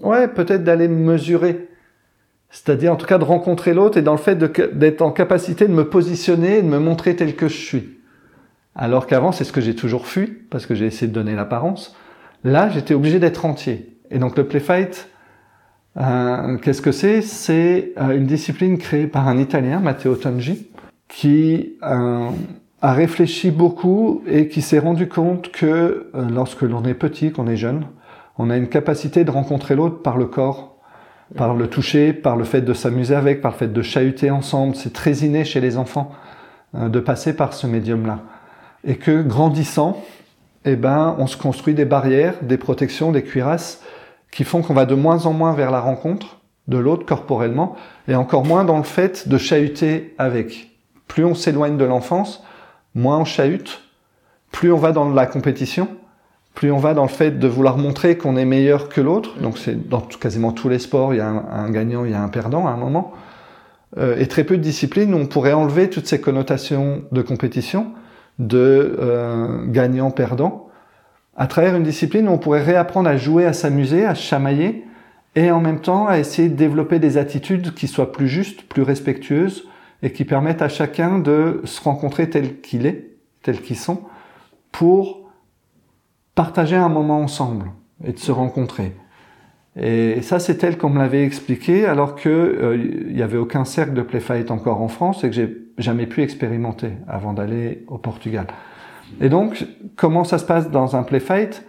[0.01, 1.69] Ouais, peut-être d'aller me mesurer.
[2.53, 5.73] C'est-à-dire, en tout cas, de rencontrer l'autre et dans le fait d'être en capacité de
[5.73, 7.97] me positionner et de me montrer tel que je suis.
[8.75, 11.95] Alors qu'avant, c'est ce que j'ai toujours fui, parce que j'ai essayé de donner l'apparence.
[12.43, 13.97] Là, j'étais obligé d'être entier.
[14.11, 15.09] Et donc, le play fight,
[15.97, 17.23] euh, qu'est-ce que c'est?
[17.23, 20.67] C'est euh, une discipline créée par un Italien, Matteo Tongi,
[21.07, 22.29] qui euh,
[22.83, 27.57] a réfléchi beaucoup et qui s'est rendu compte que lorsque l'on est petit, qu'on est
[27.57, 27.87] jeune,
[28.37, 30.72] on a une capacité de rencontrer l'autre par le corps,
[31.36, 34.75] par le toucher, par le fait de s'amuser avec, par le fait de chahuter ensemble.
[34.75, 36.12] C'est très inné chez les enfants
[36.75, 38.19] euh, de passer par ce médium-là.
[38.86, 40.03] Et que grandissant,
[40.65, 43.81] eh ben, on se construit des barrières, des protections, des cuirasses
[44.31, 47.75] qui font qu'on va de moins en moins vers la rencontre de l'autre corporellement
[48.07, 50.71] et encore moins dans le fait de chahuter avec.
[51.07, 52.43] Plus on s'éloigne de l'enfance,
[52.95, 53.81] moins on chahute,
[54.51, 55.88] plus on va dans la compétition,
[56.53, 59.39] plus on va dans le fait de vouloir montrer qu'on est meilleur que l'autre.
[59.39, 62.11] Donc c'est dans tout- quasiment tous les sports, il y a un, un gagnant, il
[62.11, 63.13] y a un perdant à un moment.
[63.97, 67.87] Euh, et très peu de disciplines où on pourrait enlever toutes ces connotations de compétition,
[68.39, 70.69] de euh, gagnant-perdant,
[71.35, 74.85] à travers une discipline où on pourrait réapprendre à jouer, à s'amuser, à chamailler,
[75.35, 78.83] et en même temps à essayer de développer des attitudes qui soient plus justes, plus
[78.83, 79.67] respectueuses,
[80.03, 83.11] et qui permettent à chacun de se rencontrer tel qu'il est,
[83.41, 84.01] tel qu'ils sont,
[84.71, 85.22] pour
[86.35, 87.71] partager un moment ensemble
[88.03, 88.95] et de se rencontrer.
[89.75, 92.77] Et ça, c'est tel qu'on me l'avait expliqué, alors que euh,
[93.09, 96.05] il y avait aucun cercle de play fight encore en France et que j'ai jamais
[96.05, 98.45] pu expérimenter avant d'aller au Portugal.
[99.19, 99.65] Et donc,
[99.95, 101.65] comment ça se passe dans un play fight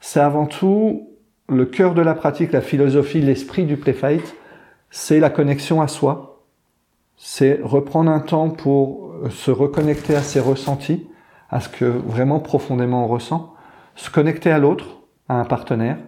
[0.00, 1.08] C'est avant tout
[1.48, 4.34] le cœur de la pratique, la philosophie, l'esprit du play fight,
[4.90, 6.42] c'est la connexion à soi.
[7.16, 11.08] C'est reprendre un temps pour euh, se reconnecter à ses ressentis,
[11.48, 13.54] à ce que vraiment profondément on ressent,
[13.96, 15.98] se connecter à l'autre, à un partenaire,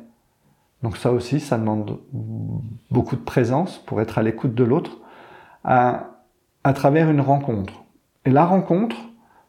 [0.83, 1.99] Donc ça aussi, ça demande
[2.91, 4.99] beaucoup de présence pour être à l'écoute de l'autre,
[5.65, 6.11] à,
[6.63, 7.83] à travers une rencontre.
[8.25, 8.97] Et la rencontre,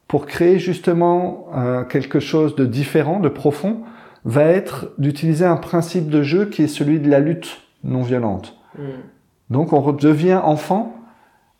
[0.08, 3.82] pour créer justement euh, quelque chose de différent, de profond,
[4.26, 8.58] va être d'utiliser un principe de jeu qui est celui de la lutte non violente.
[8.78, 8.84] Mm.
[9.52, 10.96] Donc on devient enfant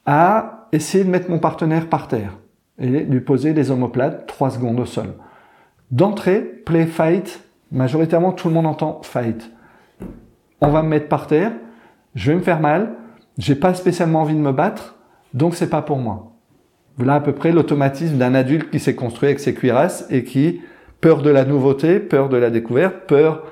[0.06, 2.38] à essayer de mettre mon partenaire par terre
[2.80, 5.14] et lui poser les omoplates trois secondes au sol.
[5.92, 9.52] D'entrée, play fight, majoritairement tout le monde entend fight.
[10.62, 11.52] On va me mettre par terre,
[12.14, 12.96] je vais me faire mal,
[13.40, 15.00] j'ai pas spécialement envie de me battre,
[15.34, 16.34] donc c'est pas pour moi.
[16.98, 20.62] Voilà à peu près l'automatisme d'un adulte qui s'est construit avec ses cuirasses et qui,
[21.02, 23.44] peur de la nouveauté, peur de la découverte, peur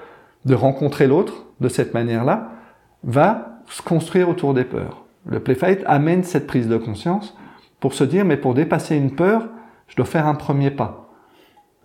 [0.45, 2.51] de rencontrer l'autre de cette manière-là,
[3.03, 5.05] va se construire autour des peurs.
[5.25, 7.35] Le play fight amène cette prise de conscience
[7.79, 9.47] pour se dire, mais pour dépasser une peur,
[9.87, 11.06] je dois faire un premier pas.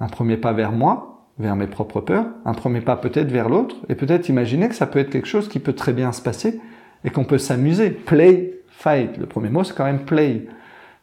[0.03, 3.77] Un premier pas vers moi, vers mes propres peurs, un premier pas peut-être vers l'autre,
[3.89, 6.61] et peut-être imaginer que ça peut être quelque chose qui peut très bien se passer
[7.05, 7.91] et qu'on peut s'amuser.
[7.91, 9.17] Play, fight.
[9.17, 10.49] Le premier mot, c'est quand même play.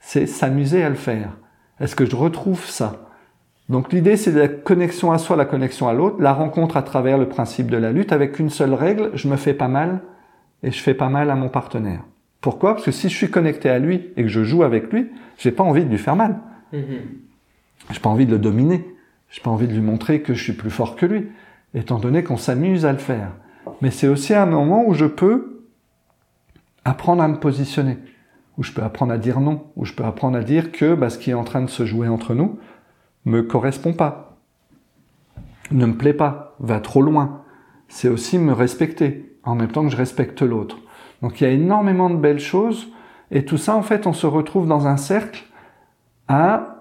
[0.02, 1.38] C'est s'amuser à le faire.
[1.80, 3.08] Est-ce que je retrouve ça?
[3.70, 7.18] Donc l'idée, c'est la connexion à soi, la connexion à l'autre, la rencontre à travers
[7.18, 10.02] le principe de la lutte avec une seule règle, je me fais pas mal
[10.62, 12.04] et je fais pas mal à mon partenaire.
[12.42, 12.74] Pourquoi?
[12.74, 15.52] Parce que si je suis connecté à lui et que je joue avec lui, j'ai
[15.52, 16.40] pas envie de lui faire mal.
[16.74, 17.29] Mm-hmm.
[17.92, 18.96] J'ai pas envie de le dominer.
[19.30, 21.28] J'ai pas envie de lui montrer que je suis plus fort que lui,
[21.74, 23.32] étant donné qu'on s'amuse à le faire.
[23.82, 25.64] Mais c'est aussi un moment où je peux
[26.84, 27.98] apprendre à me positionner,
[28.58, 31.10] où je peux apprendre à dire non, où je peux apprendre à dire que bah,
[31.10, 32.58] ce qui est en train de se jouer entre nous
[33.26, 34.38] me correspond pas,
[35.72, 37.44] ne me plaît pas, va trop loin.
[37.88, 40.78] C'est aussi me respecter, en même temps que je respecte l'autre.
[41.22, 42.88] Donc il y a énormément de belles choses,
[43.30, 45.44] et tout ça, en fait, on se retrouve dans un cercle
[46.28, 46.79] à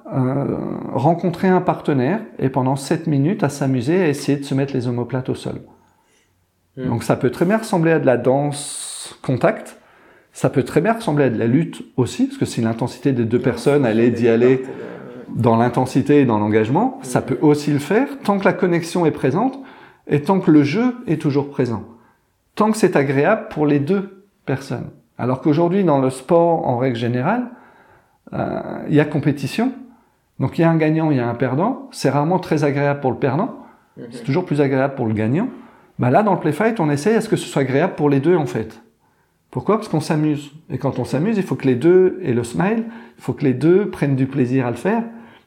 [0.95, 4.89] rencontrer un partenaire et pendant 7 minutes à s'amuser à essayer de se mettre les
[4.89, 5.61] omoplates au sol.
[6.77, 6.89] Hmm.
[6.89, 9.79] Donc ça peut très bien ressembler à de la danse contact,
[10.33, 13.25] ça peut très bien ressembler à de la lutte aussi, parce que si l'intensité des
[13.25, 14.65] deux personnes, est d'y aller
[15.35, 19.11] dans l'intensité et dans l'engagement, ça peut aussi le faire tant que la connexion est
[19.11, 19.59] présente
[20.07, 21.85] et tant que le jeu est toujours présent.
[22.55, 24.91] Tant que c'est agréable pour les deux personnes.
[25.19, 27.51] Alors qu'aujourd'hui, dans le sport, en règle générale,
[28.33, 29.73] euh, il y a compétition,
[30.41, 31.89] donc il y a un gagnant, il y a un perdant.
[31.91, 33.57] C'est rarement très agréable pour le perdant.
[33.97, 34.07] Mhm.
[34.11, 35.49] C'est toujours plus agréable pour le gagnant.
[35.99, 38.09] Bah là, dans le play fight, on essaye à ce que ce soit agréable pour
[38.09, 38.83] les deux en fait.
[39.51, 39.77] Pourquoi?
[39.77, 40.53] Parce qu'on s'amuse.
[40.71, 42.85] Et quand on s'amuse, il faut que les deux aient le smile.
[43.17, 45.03] Il faut que les deux prennent du plaisir à le faire.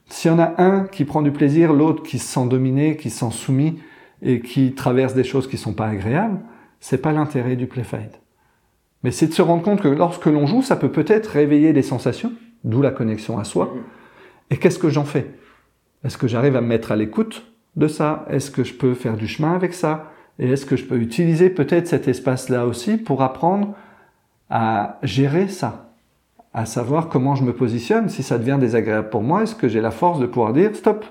[0.06, 3.10] S'il y en a un qui prend du plaisir, l'autre qui se sent dominé, qui
[3.10, 3.78] se sent soumis
[4.20, 6.40] et qui traverse des choses qui sont pas agréables,
[6.80, 8.20] c'est pas l'intérêt du play fight.
[9.04, 11.82] Mais c'est de se rendre compte que lorsque l'on joue, ça peut peut-être réveiller des
[11.82, 12.32] sensations,
[12.64, 13.72] d'où la connexion à soi.
[14.52, 15.30] Et qu'est-ce que j'en fais?
[16.04, 18.26] Est-ce que j'arrive à me mettre à l'écoute de ça?
[18.28, 20.12] Est-ce que je peux faire du chemin avec ça?
[20.38, 23.74] Et est-ce que je peux utiliser peut-être cet espace-là aussi pour apprendre
[24.50, 25.94] à gérer ça?
[26.52, 28.10] À savoir comment je me positionne.
[28.10, 31.06] Si ça devient désagréable pour moi, est-ce que j'ai la force de pouvoir dire stop!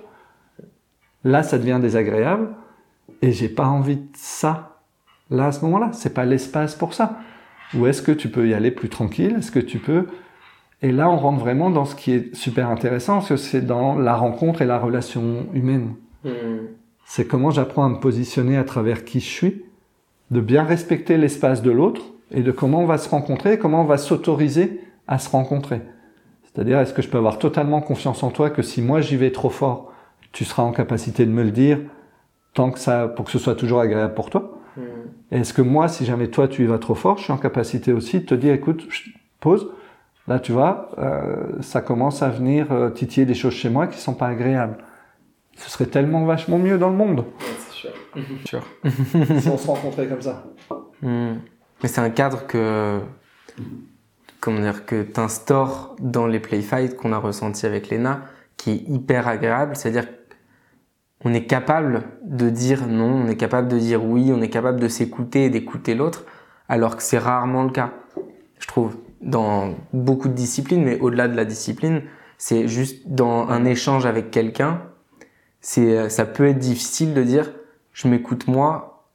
[1.24, 2.50] Là, ça devient désagréable
[3.24, 4.78] et j'ai pas envie de ça.
[5.32, 7.18] Là, à ce moment-là, c'est pas l'espace pour ça.
[7.74, 9.38] Ou est-ce que tu peux y aller plus tranquille?
[9.40, 10.06] Est-ce que tu peux
[10.82, 13.98] et là, on rentre vraiment dans ce qui est super intéressant, parce que c'est dans
[13.98, 15.94] la rencontre et la relation humaine.
[16.24, 16.68] Hmm.
[17.06, 19.66] C'est comment j'apprends à me positionner à travers qui je suis,
[20.32, 23.86] de bien respecter l'espace de l'autre, et de comment on va se rencontrer, comment on
[23.86, 25.82] va s'autoriser à se rencontrer.
[26.44, 29.32] C'est-à-dire, est-ce que je peux avoir totalement confiance en toi que si moi j'y vais
[29.32, 29.92] trop fort,
[30.32, 31.80] tu seras en capacité de me le dire,
[32.54, 34.58] tant que ça, pour que ce soit toujours agréable pour toi?
[34.78, 34.82] Hmm.
[35.32, 37.94] Est-ce que moi, si jamais toi tu y vas trop fort, je suis en capacité
[37.94, 38.88] aussi de te dire, écoute,
[39.42, 39.70] pause,
[40.32, 44.00] Là, tu vois, euh, ça commence à venir euh, titiller des choses chez moi qui
[44.00, 44.78] sont pas agréables.
[45.58, 47.26] Ce serait tellement vachement mieux dans le monde.
[47.60, 47.92] c'est sûr.
[48.46, 48.64] sûr.
[49.42, 50.46] si on se rencontrait comme ça.
[51.02, 51.34] Hmm.
[51.84, 53.02] Mais c'est un cadre que,
[54.40, 58.22] comment dire, que t'instaures dans les play fights qu'on a ressenti avec Lena,
[58.56, 59.76] qui est hyper agréable.
[59.76, 60.08] C'est-à-dire
[61.26, 64.80] on est capable de dire non, on est capable de dire oui, on est capable
[64.80, 66.24] de s'écouter et d'écouter l'autre,
[66.70, 67.92] alors que c'est rarement le cas,
[68.60, 72.04] je trouve dans beaucoup de disciplines, mais au-delà de la discipline,
[72.38, 74.82] c'est juste dans un échange avec quelqu'un,
[75.60, 77.54] c'est, ça peut être difficile de dire,
[77.94, 79.08] je m'écoute moi,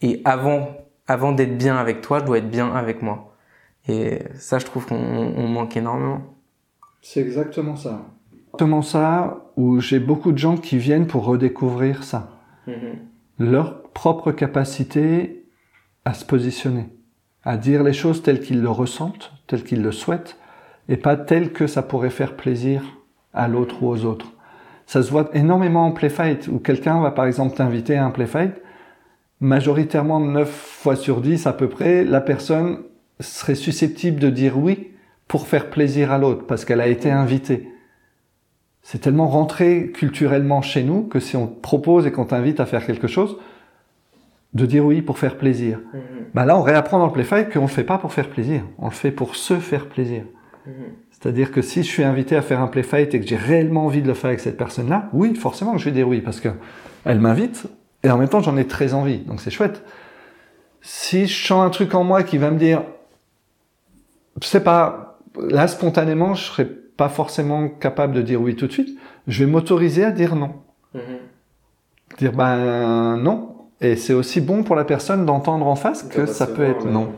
[0.00, 0.68] et avant,
[1.06, 3.36] avant d'être bien avec toi, je dois être bien avec moi.
[3.88, 6.22] Et ça, je trouve qu'on manque énormément.
[7.00, 8.06] C'est exactement ça.
[8.32, 12.40] Exactement ça, où j'ai beaucoup de gens qui viennent pour redécouvrir ça.
[12.66, 12.94] Mm-hmm.
[13.38, 15.46] Leur propre capacité
[16.04, 16.88] à se positionner
[17.44, 20.36] à dire les choses telles qu'ils le ressentent, telles qu'ils le souhaitent,
[20.88, 22.82] et pas telles que ça pourrait faire plaisir
[23.32, 24.32] à l'autre ou aux autres.
[24.86, 28.10] Ça se voit énormément en play fight, où quelqu'un va par exemple t'inviter à un
[28.10, 28.54] play fight,
[29.40, 32.78] majoritairement 9 fois sur 10 à peu près, la personne
[33.20, 34.90] serait susceptible de dire oui
[35.28, 37.68] pour faire plaisir à l'autre, parce qu'elle a été invitée.
[38.82, 42.66] C'est tellement rentré culturellement chez nous que si on te propose et qu'on t'invite à
[42.66, 43.36] faire quelque chose,
[44.54, 45.78] de dire oui pour faire plaisir.
[45.92, 46.00] Mhm.
[46.34, 48.62] Bah là, on réapprend dans le play fight qu'on le fait pas pour faire plaisir,
[48.78, 50.24] on le fait pour se faire plaisir.
[50.66, 50.72] Mhm.
[51.10, 53.86] C'est-à-dire que si je suis invité à faire un play fight et que j'ai réellement
[53.86, 56.40] envie de le faire avec cette personne-là, oui, forcément que je vais dire oui parce
[56.40, 56.48] que
[57.04, 57.66] elle m'invite
[58.02, 59.84] et en même temps j'en ai très envie, donc c'est chouette.
[60.80, 62.82] Si je sens un truc en moi qui va me dire,
[64.40, 68.72] je sais pas, là spontanément je serais pas forcément capable de dire oui tout de
[68.72, 68.98] suite,
[69.28, 70.52] je vais m'autoriser à dire non,
[70.94, 71.00] Mhm.
[72.18, 73.51] dire ben non.
[73.82, 77.12] Et c'est aussi bon pour la personne d'entendre en face que ça peut être non.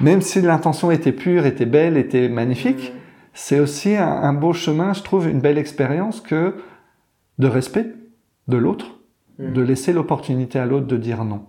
[0.00, 2.98] Même si l'intention était pure, était belle, était magnifique, Mhm.
[3.34, 6.54] c'est aussi un, un beau chemin, je trouve, une belle expérience que
[7.38, 7.86] de respect
[8.48, 8.98] de l'autre,
[9.38, 9.52] Mhm.
[9.52, 11.42] de laisser l'opportunité à l'autre de dire non.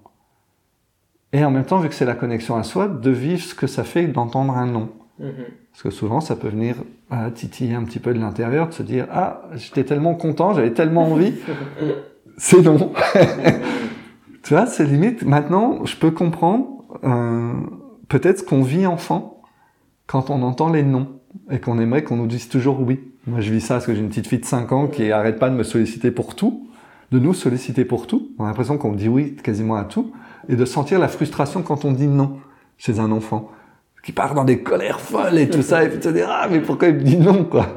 [1.34, 3.68] Et en même temps, vu que c'est la connexion à soi, de vivre ce que
[3.68, 4.90] ça fait d'entendre un non.
[5.20, 5.32] Mhm.
[5.72, 6.76] Parce que souvent, ça peut venir
[7.10, 10.72] à titiller un petit peu de l'intérieur, de se dire ah j'étais tellement content, j'avais
[10.74, 11.34] tellement envie,
[12.38, 12.94] c'est non.
[14.44, 15.24] tu vois, c'est limite.
[15.24, 16.68] Maintenant, je peux comprendre
[17.04, 17.54] euh,
[18.08, 19.42] peut-être ce qu'on vit enfant
[20.08, 21.20] quand on entend les non
[21.50, 23.00] et qu'on aimerait qu'on nous dise toujours oui.
[23.28, 25.40] Moi, je vis ça parce que j'ai une petite fille de 5 ans qui arrête
[25.40, 26.68] pas de me solliciter pour tout,
[27.12, 28.32] de nous solliciter pour tout.
[28.40, 30.12] On a l'impression qu'on dit oui quasiment à tout
[30.50, 32.40] et de sentir la frustration quand on dit non
[32.78, 33.52] chez un enfant
[34.04, 36.60] qui part dans des colères folles et tout ça et puis se dire ah mais
[36.60, 37.76] pourquoi il me dit non quoi?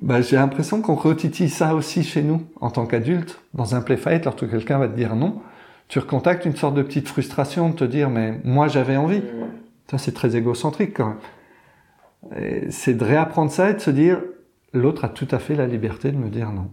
[0.00, 3.96] Bah, j'ai l'impression qu'on retitille ça aussi chez nous en tant qu'adulte dans un play
[3.96, 5.40] fight lorsque quelqu'un va te dire non
[5.88, 9.22] tu recontactes une sorte de petite frustration de te dire mais moi j'avais envie.
[9.90, 12.36] Ça c'est très égocentrique quand même.
[12.36, 14.20] Et c'est de réapprendre ça et de se dire
[14.74, 16.70] l'autre a tout à fait la liberté de me dire non.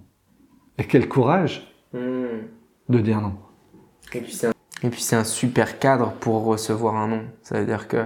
[0.77, 2.27] Et quel courage Mhm.
[2.89, 3.33] de dire non.
[4.13, 4.51] Et puis c'est un...
[4.83, 7.21] et puis c'est un super cadre pour recevoir un non.
[7.41, 8.05] Ça veut dire que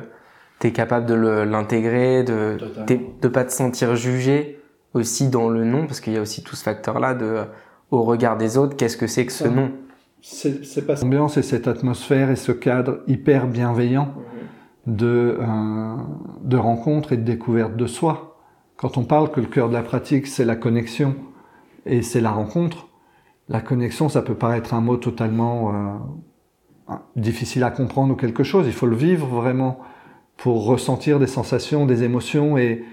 [0.59, 2.57] tu es capable de le- l'intégrer, de
[3.20, 4.59] de pas te sentir jugé
[4.94, 7.44] aussi dans le non, parce qu'il y a aussi tout ce facteur-là de
[7.92, 9.72] au regard des autres, qu'est-ce que c'est que ce non
[10.22, 14.14] c'est c'est pas l'ambiance et cette atmosphère et ce cadre hyper bienveillant
[14.86, 15.96] de, euh,
[16.42, 18.38] de rencontre et de découverte de soi.
[18.76, 21.16] Quand on parle que le cœur de la pratique, c'est la connexion
[21.86, 22.88] et c'est la rencontre,
[23.48, 28.68] la connexion, ça peut paraître un mot totalement euh, difficile à comprendre ou quelque chose.
[28.68, 29.80] Il faut le vivre vraiment
[30.38, 32.84] pour ressentir des sensations, des émotions et,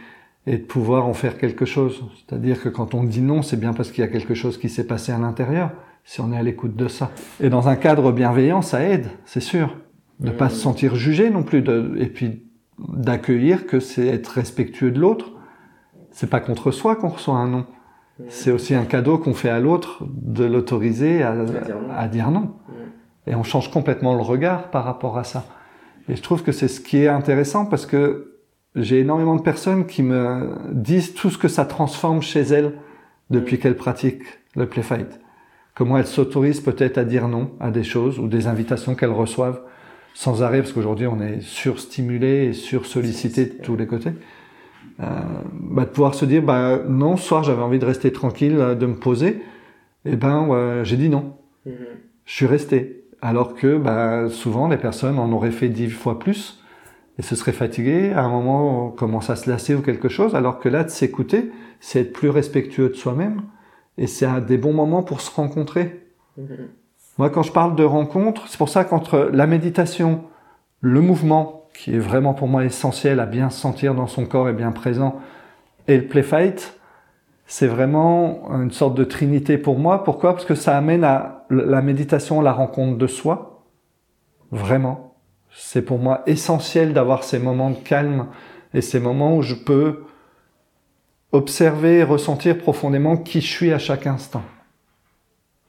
[0.47, 2.05] et de pouvoir en faire quelque chose.
[2.17, 4.69] C'est-à-dire que quand on dit non, c'est bien parce qu'il y a quelque chose qui
[4.69, 5.71] s'est passé à l'intérieur,
[6.05, 7.11] si on est à l'écoute de ça.
[7.41, 9.77] Et dans un cadre bienveillant, ça aide, c'est sûr.
[10.21, 12.45] De pas se sentir jugé non plus, de, et puis
[12.79, 15.33] d'accueillir que c'est être respectueux de l'autre.
[16.11, 17.67] C'est pas contre soi qu'on reçoit un non.
[18.29, 21.95] C'est aussi un cadeau qu'on fait à l'autre de l'autoriser à, dire non.
[21.95, 22.55] à dire non.
[23.27, 25.45] Et on change complètement le regard par rapport à ça.
[26.09, 28.36] Et je trouve que c'est ce qui est intéressant parce que
[28.77, 32.75] j'ai énormément de personnes qui me disent tout ce que ça transforme chez elles
[33.31, 34.25] depuis qu'elles pratiquent
[34.55, 35.21] le play fight.
[35.75, 39.61] Comment elles s'autorisent peut-être à dire non à des choses ou des invitations qu'elles reçoivent
[40.15, 44.13] sans arrêt parce qu'aujourd'hui on est surstimulé et sursollicité de tous les côtés.
[45.01, 45.05] Euh,
[45.53, 48.75] bah, de pouvoir se dire bah non, ce soir j'avais envie de rester tranquille, euh,
[48.75, 49.43] de me poser,
[50.07, 51.35] et ben ouais, j'ai dit non
[51.67, 51.75] Mhm.
[52.25, 53.05] je suis resté.
[53.21, 56.63] Alors que bah, souvent, les personnes en auraient fait dix fois plus
[57.19, 58.13] et se seraient fatiguées.
[58.13, 60.35] À un moment, on commence à se lasser ou quelque chose.
[60.35, 61.51] Alors que là, de s'écouter,
[61.81, 63.43] c'est être plus respectueux de soi-même.
[63.99, 66.07] Et c'est des bons moments pour se rencontrer.
[66.37, 66.69] Mhm.
[67.19, 70.25] Moi, quand je parle de rencontre, c'est pour ça qu'entre la méditation,
[70.81, 74.49] le mouvement, qui est vraiment pour moi essentiel à bien se sentir dans son corps
[74.49, 75.21] et bien présent,
[75.89, 76.79] et le play fight,
[77.47, 80.05] c'est vraiment une sorte de trinité pour moi.
[80.05, 80.33] Pourquoi?
[80.33, 83.65] Parce que ça amène à la méditation, la rencontre de soi.
[84.51, 85.06] Vraiment.
[85.59, 88.27] C'est pour moi essentiel d'avoir ces moments de calme
[88.75, 90.05] et ces moments où je peux
[91.33, 94.43] observer et ressentir profondément qui je suis à chaque instant.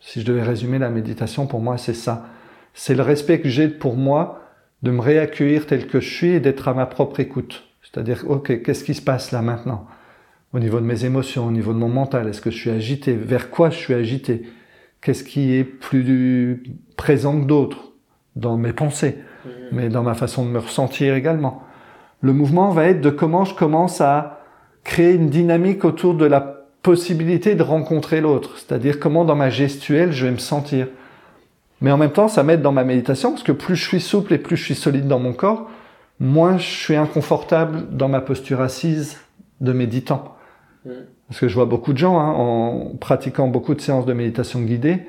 [0.01, 2.27] Si je devais résumer la méditation, pour moi, c'est ça.
[2.73, 4.41] C'est le respect que j'ai pour moi
[4.83, 7.63] de me réaccueillir tel que je suis et d'être à ma propre écoute.
[7.81, 9.87] C'est-à-dire, ok, qu'est-ce qui se passe là maintenant?
[10.53, 13.13] Au niveau de mes émotions, au niveau de mon mental, est-ce que je suis agité?
[13.13, 14.43] Vers quoi je suis agité?
[15.01, 16.63] Qu'est-ce qui est plus
[16.97, 17.93] présent que d'autres
[18.35, 19.17] dans mes pensées,
[19.71, 21.63] mais dans ma façon de me ressentir également
[22.21, 24.41] Le mouvement va être de comment je commence à
[24.83, 30.13] créer une dynamique autour de la possibilité de rencontrer l'autre, c'est-à-dire comment dans ma gestuelle
[30.13, 30.87] je vais me sentir.
[31.81, 34.33] Mais en même temps, ça m'aide dans ma méditation, parce que plus je suis souple
[34.33, 35.69] et plus je suis solide dans mon corps,
[36.19, 39.19] moins je suis inconfortable dans ma posture assise
[39.61, 40.35] de méditant.
[41.27, 44.61] Parce que je vois beaucoup de gens, hein, en pratiquant beaucoup de séances de méditation
[44.61, 45.07] guidée,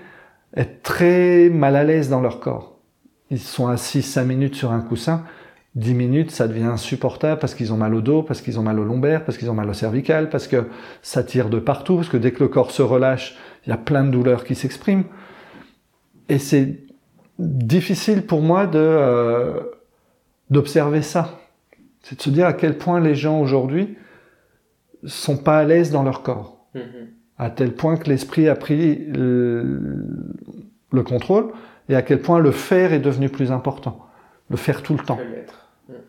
[0.57, 2.78] être très mal à l'aise dans leur corps.
[3.31, 5.25] Ils sont assis 5 minutes sur un coussin,
[5.75, 8.79] 10 minutes, ça devient insupportable parce qu'ils ont mal au dos, parce qu'ils ont mal
[8.81, 10.67] au lombaire, parce qu'ils ont mal au cervical, parce que
[11.03, 13.77] ça tire de partout, parce que dès que le corps se relâche, il y a
[13.77, 15.05] plein de douleurs qui s'expriment.
[16.29, 16.79] Et c'est
[17.39, 19.61] difficile pour moi de euh,
[20.51, 21.39] d'observer ça.
[22.03, 23.97] C'est de se dire à quel point les gens aujourd'hui
[25.05, 26.67] sont pas à l'aise dans leur corps.
[26.75, 27.07] Mm-hmm.
[27.39, 29.81] À tel point que l'esprit a pris le,
[30.91, 31.53] le, contrôle
[31.89, 34.07] et à quel point le faire est devenu plus important.
[34.51, 35.19] Le faire tout le temps.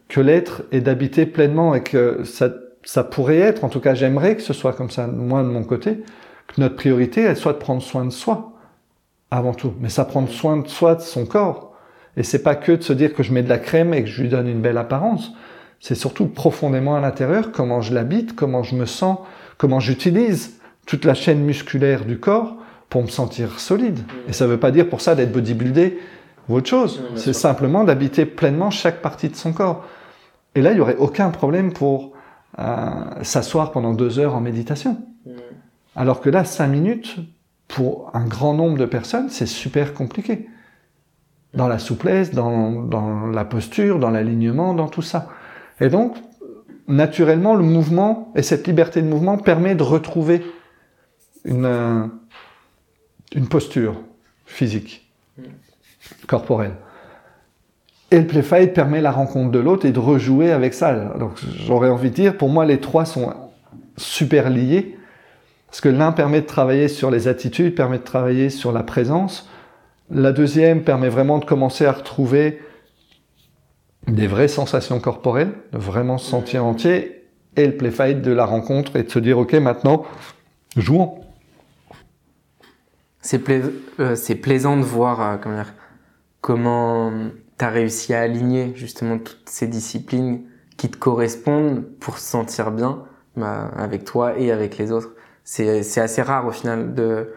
[0.07, 2.49] Que l'être est d'habiter pleinement et que ça,
[2.83, 5.63] ça pourrait être, en tout cas j'aimerais que ce soit comme ça, moi de mon
[5.63, 6.03] côté,
[6.47, 8.53] que notre priorité, elle soit de prendre soin de soi
[9.31, 9.73] avant tout.
[9.79, 11.75] Mais ça prendre soin de soi, de son corps.
[12.17, 14.09] Et c'est pas que de se dire que je mets de la crème et que
[14.09, 15.31] je lui donne une belle apparence.
[15.79, 19.19] C'est surtout profondément à l'intérieur comment je l'habite, comment je me sens,
[19.57, 22.57] comment j'utilise toute la chaîne musculaire du corps
[22.89, 23.99] pour me sentir solide.
[24.27, 25.99] Et ça veut pas dire pour ça d'être bodybuildé
[26.47, 27.03] ou autre chose.
[27.15, 29.85] C'est simplement d'habiter pleinement chaque partie de son corps.
[30.55, 32.13] Et là, il y aurait aucun problème pour
[32.57, 32.89] euh,
[33.21, 34.97] s'asseoir pendant deux heures en méditation.
[35.95, 37.17] Alors que là, cinq minutes,
[37.67, 40.49] pour un grand nombre de personnes, c'est super compliqué.
[41.53, 45.29] Dans la souplesse, dans, dans la posture, dans l'alignement, dans tout ça.
[45.79, 46.17] Et donc,
[46.87, 50.43] naturellement, le mouvement et cette liberté de mouvement permet de retrouver
[51.45, 52.07] une, euh,
[53.33, 53.95] une posture
[54.45, 55.09] physique,
[56.27, 56.75] corporelle.
[58.11, 60.93] Et le play fight permet la rencontre de l'autre et de rejouer avec ça.
[61.19, 61.33] Donc
[61.65, 63.33] j'aurais envie de dire, pour moi, les trois sont
[63.97, 64.97] super liés
[65.69, 69.47] parce que l'un permet de travailler sur les attitudes, permet de travailler sur la présence.
[70.09, 72.59] La deuxième permet vraiment de commencer à retrouver
[74.07, 77.27] des vraies sensations corporelles, de vraiment se sentir entier.
[77.55, 80.03] Et le play fight de la rencontre et de se dire, OK, maintenant,
[80.75, 81.19] jouons.
[83.29, 83.47] C'est
[83.99, 85.63] euh, plaisant de voir euh, comment,
[86.41, 87.11] comment
[87.59, 90.41] tu as réussi à aligner justement toutes ces disciplines
[90.77, 93.03] qui te correspondent pour se sentir bien
[93.35, 95.11] bah, avec toi et avec les autres
[95.43, 97.29] c'est assez rare au final de,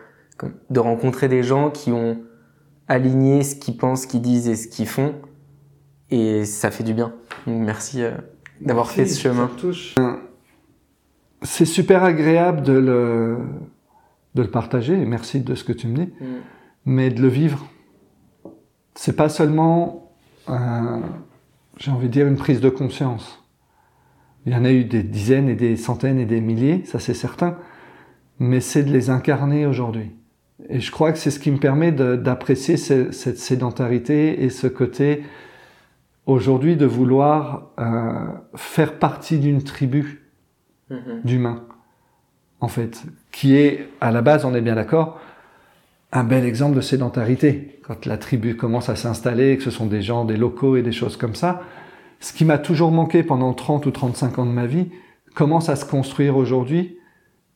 [0.71, 2.23] de rencontrer des gens qui ont
[2.89, 5.15] aligné ce qu'ils pensent, ce qu'ils disent et ce qu'ils font.
[6.09, 7.13] Et ça fait du bien.
[7.47, 8.13] merci euh,
[8.63, 9.51] d'avoir fait ce chemin.
[11.43, 13.39] C'est super agréable de le,
[14.35, 14.95] de le partager.
[14.95, 16.13] Et merci de ce que tu me dis.
[16.21, 16.27] Mm.
[16.85, 17.67] Mais de le vivre.
[18.95, 20.13] C'est pas seulement,
[21.79, 23.43] j'ai envie de dire, une prise de conscience.
[24.45, 27.15] Il y en a eu des dizaines et des centaines et des milliers, ça c'est
[27.15, 27.57] certain
[28.43, 30.11] mais c'est de les incarner aujourd'hui.
[30.69, 35.23] Et je crois que c'est ce qui me permet d'apprécier cette sédentarité et ce côté
[36.27, 40.31] aujourd'hui de vouloir euh, faire partie d'une tribu
[40.91, 41.23] mm-hmm.
[41.25, 41.65] d'humains,
[42.63, 43.03] en fait,
[43.33, 45.21] qui est, à la base, on est bien d'accord,
[46.13, 47.81] un bel exemple de sédentarité.
[47.83, 50.93] Quand la tribu commence à s'installer, que ce sont des gens, des locaux et des
[50.93, 51.63] choses comme ça,
[52.21, 54.91] ce qui m'a toujours manqué pendant 30 ou 35 ans de ma vie
[55.35, 56.99] commence à se construire aujourd'hui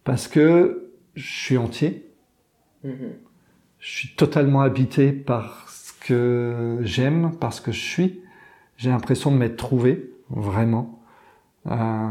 [0.02, 2.10] parce que je suis entier.
[2.84, 3.12] Mm-hmm.
[3.78, 8.22] Je suis totalement habité par ce que j'aime, par ce que je suis.
[8.76, 11.00] J'ai l'impression de m'être trouvé, vraiment.
[11.70, 12.08] Euh,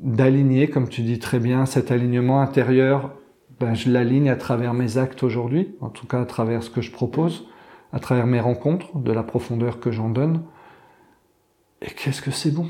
[0.00, 3.14] d'aligner, comme tu dis très bien, cet alignement intérieur,
[3.60, 6.80] ben, je l'aligne à travers mes actes aujourd'hui, en tout cas à travers ce que
[6.80, 7.48] je propose,
[7.92, 10.42] à travers mes rencontres, de la profondeur que j'en donne.
[11.82, 12.66] Et qu'est-ce que c'est bon?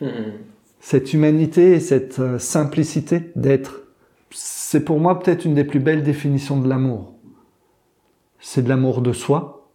[0.00, 0.32] Mm-hmm
[0.80, 3.82] cette humanité et cette euh, simplicité d'être,
[4.30, 7.14] c'est pour moi peut-être une des plus belles définitions de l'amour.
[8.40, 9.68] C'est de l'amour de soi,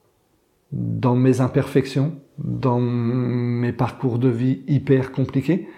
[0.71, 5.69] dans mes imperfections, dans mes parcours de vie hyper compliqués,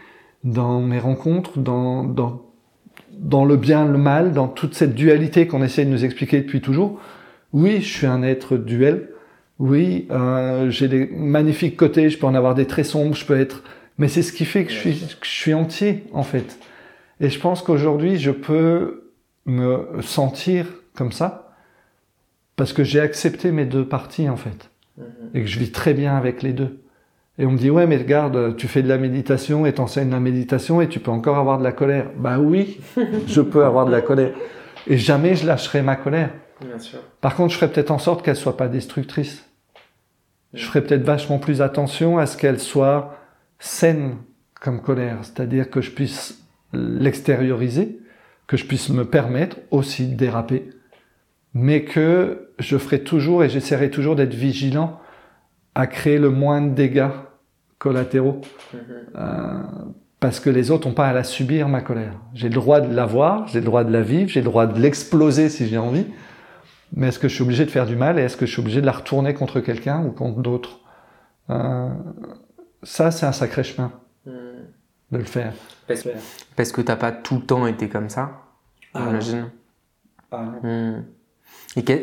[0.47, 2.41] dans mes rencontres, dans, dans,
[3.11, 6.61] dans le bien, le mal, dans toute cette dualité qu'on essaie de nous expliquer depuis
[6.61, 6.99] toujours.
[7.53, 9.09] Oui, je suis un être duel.
[9.59, 13.39] Oui, euh, j'ai des magnifiques côtés, je peux en avoir des très sombres, je peux
[13.39, 13.63] être
[13.97, 16.59] mais c'est ce qui fait que je, suis, je suis entier, en fait.
[17.19, 19.11] Et je pense qu'aujourd'hui, je peux
[19.45, 21.55] me sentir comme ça
[22.55, 24.69] parce que j'ai accepté mes deux parties, en fait.
[24.97, 25.05] Mhm.
[25.33, 26.79] Et que je vis très bien avec les deux.
[27.39, 30.19] Et on me dit, ouais, mais regarde, tu fais de la méditation et t'enseignes la
[30.19, 32.09] méditation et tu peux encore avoir de la colère.
[32.17, 32.79] Bah oui,
[33.27, 34.33] je peux avoir de la colère.
[34.87, 36.31] Et jamais je lâcherai ma colère.
[36.61, 36.99] Bien sûr.
[37.21, 39.47] Par contre, je ferai peut-être en sorte qu'elle soit pas destructrice.
[40.53, 43.15] Je ferai peut-être vachement plus attention à ce qu'elle soit
[43.59, 44.17] saine
[44.59, 47.99] comme colère, c'est-à-dire que je puisse l'extérioriser,
[48.47, 50.69] que je puisse me permettre aussi de déraper,
[51.53, 54.99] mais que je ferai toujours et j'essaierai toujours d'être vigilant
[55.75, 57.09] à créer le moins de dégâts
[57.79, 58.41] collatéraux.
[58.73, 58.79] Mm-hmm.
[59.15, 59.61] Euh,
[60.19, 62.13] parce que les autres n'ont pas à la subir, ma colère.
[62.33, 64.79] J'ai le droit de l'avoir, j'ai le droit de la vivre, j'ai le droit de
[64.79, 66.07] l'exploser si j'ai envie,
[66.93, 68.61] mais est-ce que je suis obligé de faire du mal et est-ce que je suis
[68.61, 70.79] obligé de la retourner contre quelqu'un ou contre d'autres?
[71.49, 71.89] Euh,
[72.83, 73.91] Ça, c'est un sacré chemin
[74.25, 74.65] Hmm.
[75.11, 75.53] de le faire.
[75.87, 76.07] Parce,
[76.55, 78.41] parce que t'as pas tout le temps été comme ça,
[78.93, 79.49] Ah, j'imagine?
[80.31, 80.43] Ah.
[80.63, 81.03] Hmm.
[81.75, 82.01] Et que-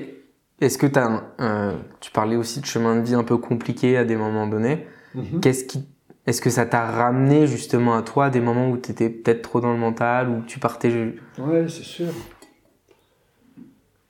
[0.61, 3.97] est-ce que t'as un, un- tu parlais aussi de chemin de vie un peu compliqué
[3.99, 4.87] à des moments donnés.
[5.15, 5.41] Mhm.
[5.41, 5.85] Qu'est-ce qui,
[6.27, 9.73] est-ce que ça t'a ramené justement à toi des moments où t'étais peut-être trop dans
[9.73, 10.91] le mental ou tu partais,
[11.39, 12.07] Ouais, c'est sûr.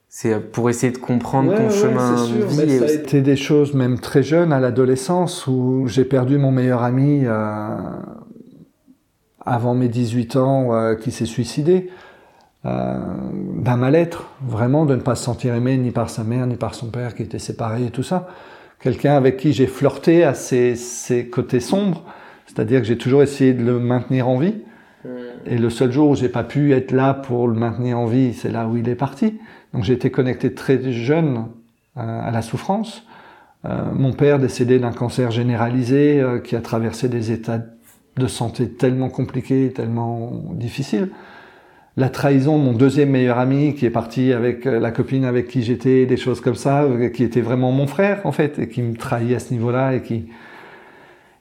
[0.08, 2.56] c'est pour essayer de comprendre Ouais, ton ouais, chemin de vie.
[2.56, 6.52] mais ça a été des choses même très jeunes à l'adolescence où j'ai perdu mon
[6.52, 7.76] meilleur ami euh,
[9.40, 11.90] avant mes 18 ans euh, qui s'est suicidé
[12.64, 12.98] euh,
[13.58, 16.74] d'un mal-être, vraiment de ne pas se sentir aimé ni par sa mère ni par
[16.74, 18.28] son père qui étaient séparés et tout ça.
[18.84, 22.04] Quelqu'un avec qui j'ai flirté à ses, ses côtés sombres,
[22.44, 24.56] c'est-à-dire que j'ai toujours essayé de le maintenir en vie.
[25.06, 25.08] Hmm.
[25.46, 28.34] Et le seul jour où j'ai pas pu être là pour le maintenir en vie,
[28.34, 29.40] c'est là où il est parti.
[29.72, 31.46] Donc j'ai été connecté très jeune
[31.96, 33.06] euh, à la souffrance.
[33.64, 37.62] Euh, mon père décédé d'un cancer généralisé euh, qui a traversé des états
[38.18, 41.08] de santé tellement compliqués, tellement difficiles.
[41.96, 45.46] La trahison de mon deuxième meilleur ami qui est parti avec euh, la copine avec
[45.46, 48.68] qui j'étais, des choses comme ça, euh, qui était vraiment mon frère en fait, et
[48.68, 50.28] qui me trahit à ce niveau-là et qui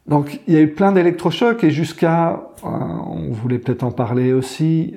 [0.05, 4.33] donc il y a eu plein d'électrochocs et jusqu'à, euh, on voulait peut-être en parler
[4.33, 4.95] aussi.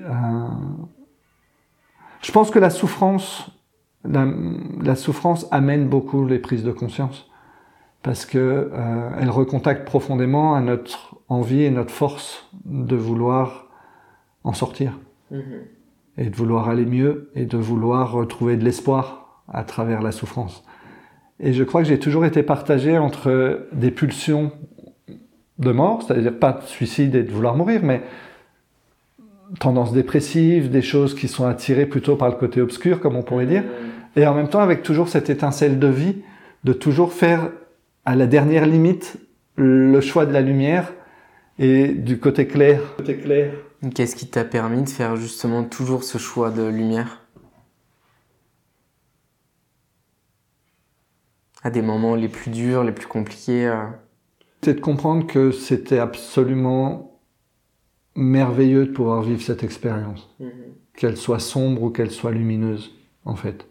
[2.20, 3.50] je pense que la souffrance,
[4.04, 7.30] la, souffrance amène beaucoup les prises de conscience
[8.02, 8.72] parce que
[9.20, 13.68] elle recontacte profondément à notre envie et notre force de vouloir
[14.42, 14.98] en sortir
[15.30, 15.42] Mhm.
[16.18, 20.64] et de vouloir aller mieux et de vouloir retrouver de l'espoir à travers la souffrance.
[21.40, 24.52] Et je crois que j'ai toujours été partagé entre des pulsions
[25.58, 28.02] de mort, c'est-à-dire pas de suicide et de vouloir mourir, mais
[29.58, 33.46] tendances dépressives, des choses qui sont attirées plutôt par le côté obscur, comme on pourrait
[33.46, 33.64] dire,
[34.16, 36.16] et en même temps avec toujours cette étincelle de vie,
[36.64, 37.50] de toujours faire
[38.04, 39.18] à la dernière limite
[39.56, 40.92] le choix de la lumière
[41.58, 42.80] et du côté clair.
[42.96, 43.52] Côté clair.
[43.94, 47.26] Qu'est-ce qui t'a permis de faire justement toujours ce choix de lumière?
[51.62, 53.84] À des moments les plus durs, les plus compliqués euh,
[54.62, 57.20] C'est de comprendre que c'était absolument
[58.14, 60.34] merveilleux de pouvoir vivre cette expérience,
[60.94, 62.94] qu'elle soit sombre ou qu'elle soit lumineuse,
[63.26, 63.68] en fait.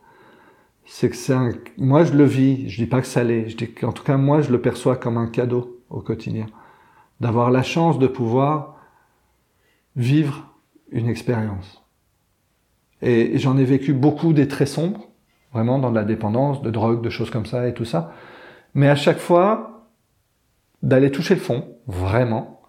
[0.86, 3.58] C'est que c'est un, moi je le vis, je dis pas que ça l'est, je
[3.58, 6.46] dis qu'en tout cas moi je le perçois comme un cadeau au quotidien,
[7.22, 8.75] d'avoir la chance de pouvoir
[9.96, 10.54] vivre
[10.92, 11.84] une expérience.
[13.02, 15.10] Et j'en ai vécu beaucoup des très sombres,
[15.54, 18.14] vraiment dans de la dépendance, de drogue, de choses comme ça et tout ça.
[18.74, 19.88] Mais à chaque fois,
[20.82, 22.62] d'aller toucher le fond, vraiment,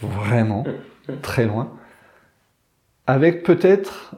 [0.00, 0.64] vraiment,
[1.22, 1.72] très loin,
[3.06, 4.16] avec peut-être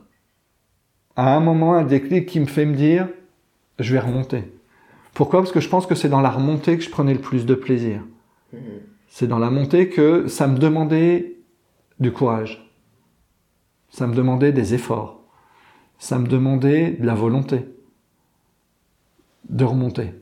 [1.17, 3.09] à un moment un déclic qui me fait me dire,
[3.79, 4.53] je vais remonter.
[5.15, 5.41] Pourquoi?
[5.41, 7.55] Parce que je pense que c'est dans la remontée que je prenais le plus de
[7.55, 8.03] plaisir.
[9.09, 11.32] C'est dans la montée que ça me demandait
[12.03, 12.71] du courage.
[13.89, 15.23] Ça me demandait des efforts.
[15.99, 17.65] Ça me demandait de la volonté
[19.49, 20.15] de remonter.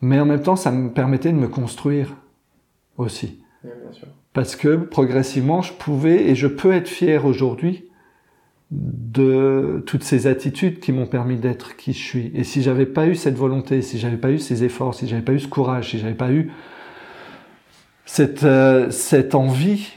[0.00, 2.14] Mais en même temps, ça me permettait de me construire
[2.96, 3.42] aussi.
[4.32, 7.84] Parce que progressivement, je pouvais et je peux être fier aujourd'hui
[8.70, 12.30] de toutes ces attitudes qui m'ont permis d'être qui je suis.
[12.34, 15.22] Et si j'avais pas eu cette volonté, si j'avais pas eu ces efforts, si j'avais
[15.22, 16.52] pas eu ce courage, si j'avais pas eu
[18.06, 19.92] cette, euh, cette envie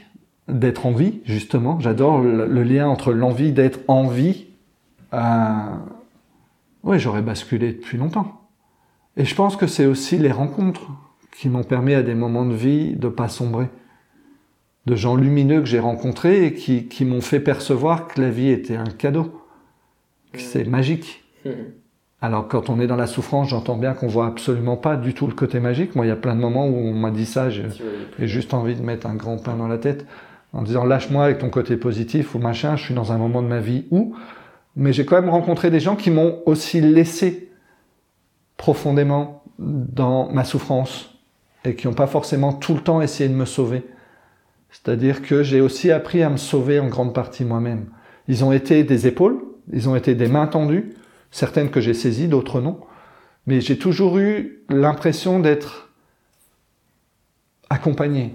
[0.48, 4.46] d'être en vie, justement, j'adore le, le lien entre l'envie d'être en vie,
[5.14, 5.76] euh,
[6.82, 8.40] ouais, j'aurais basculé depuis longtemps.
[9.16, 10.90] Et je pense que c'est aussi les rencontres
[11.36, 13.68] qui m'ont permis à des moments de vie de pas sombrer.
[14.86, 18.50] De gens lumineux que j'ai rencontrés et qui, qui m'ont fait percevoir que la vie
[18.50, 19.40] était un cadeau.
[20.32, 21.24] Que c'est magique.
[22.20, 25.26] Alors quand on est dans la souffrance, j'entends bien qu'on voit absolument pas du tout
[25.26, 25.94] le côté magique.
[25.94, 27.66] Moi, il y a plein de moments où on m'a dit ça, j'ai
[28.18, 30.06] j'ai juste envie de mettre un grand pain dans la tête
[30.54, 33.48] en disant lâche-moi avec ton côté positif ou machin, je suis dans un moment de
[33.48, 34.14] ma vie où.
[34.76, 37.50] Mais j'ai quand même rencontré des gens qui m'ont aussi laissé
[38.56, 41.10] profondément dans ma souffrance
[41.64, 43.84] et qui n'ont pas forcément tout le temps essayé de me sauver.
[44.70, 47.86] C'est-à-dire que j'ai aussi appris à me sauver en grande partie moi-même.
[48.28, 49.40] Ils ont été des épaules,
[49.72, 50.94] ils ont été des mains tendues,
[51.30, 52.80] certaines que j'ai saisies, d'autres non.
[53.46, 55.92] Mais j'ai toujours eu l'impression d'être
[57.70, 58.34] accompagné.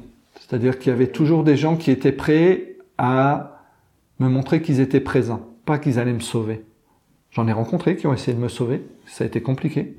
[0.49, 3.67] C'est-à-dire qu'il y avait toujours des gens qui étaient prêts à
[4.19, 6.65] me montrer qu'ils étaient présents, pas qu'ils allaient me sauver.
[7.29, 9.95] J'en ai rencontré qui ont essayé de me sauver, ça a été compliqué.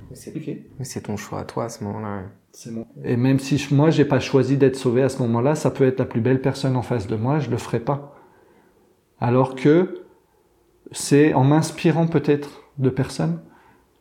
[0.81, 2.23] Mais c'est ton choix à toi à ce moment-là.
[3.05, 5.85] Et même si je- moi j'ai pas choisi d'être sauvé à ce moment-là, ça peut
[5.87, 8.17] être la plus belle personne en face de moi, je le ferai pas.
[9.21, 10.03] Alors que
[10.91, 13.39] c'est en m'inspirant peut-être de personnes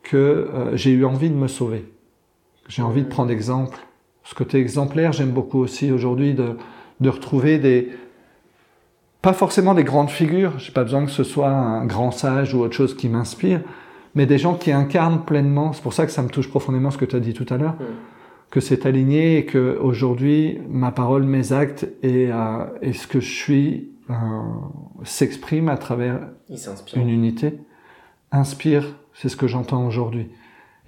[0.02, 1.84] que euh, j'ai eu envie de me sauver.
[2.66, 3.78] J'ai envie de prendre exemple.
[4.30, 6.56] Ce côté exemplaire, j'aime beaucoup aussi aujourd'hui de,
[7.00, 7.90] de retrouver des,
[9.22, 12.60] pas forcément des grandes figures, j'ai pas besoin que ce soit un grand sage ou
[12.60, 13.60] autre chose qui m'inspire,
[14.14, 16.98] mais des gens qui incarnent pleinement, c'est pour ça que ça me touche profondément ce
[16.98, 17.74] que tu as dit tout à l'heure,
[18.52, 23.18] que c'est aligné et que aujourd'hui ma parole, mes actes et, euh, et ce que
[23.18, 24.14] je suis euh,
[25.02, 26.20] s'exprime à travers
[26.94, 27.58] une unité,
[28.30, 30.28] inspire, c'est ce que j'entends aujourd'hui.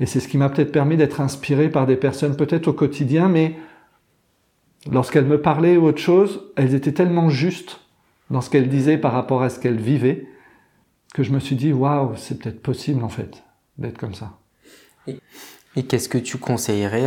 [0.03, 3.29] Et c'est ce qui m'a peut-être permis d'être inspiré par des personnes peut-être au quotidien,
[3.29, 3.55] mais
[4.91, 7.79] lorsqu'elles me parlaient ou autre chose, elles étaient tellement justes
[8.29, 10.27] dans ce qu'elles disaient par rapport à ce qu'elles vivaient
[11.15, 13.45] que je me suis dit, waouh, c'est peut-être possible en fait
[13.79, 14.41] d'être comme ça.
[15.07, 17.07] Et, qu'est-ce que tu conseillerais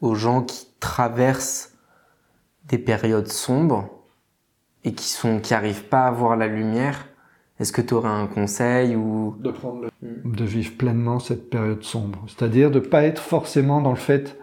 [0.00, 1.74] aux gens qui traversent
[2.64, 3.90] des périodes sombres
[4.84, 5.52] et qui sont qui
[5.90, 7.08] pas à voir la lumière
[7.58, 9.90] Est-ce que tu aurais un conseil ou de prendre le...
[10.30, 14.38] de vivre pleinement cette période sombre, c'est-à-dire de pas être forcément dans le fait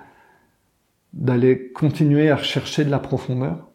[1.14, 3.70] d'aller continuer à rechercher de la profondeur,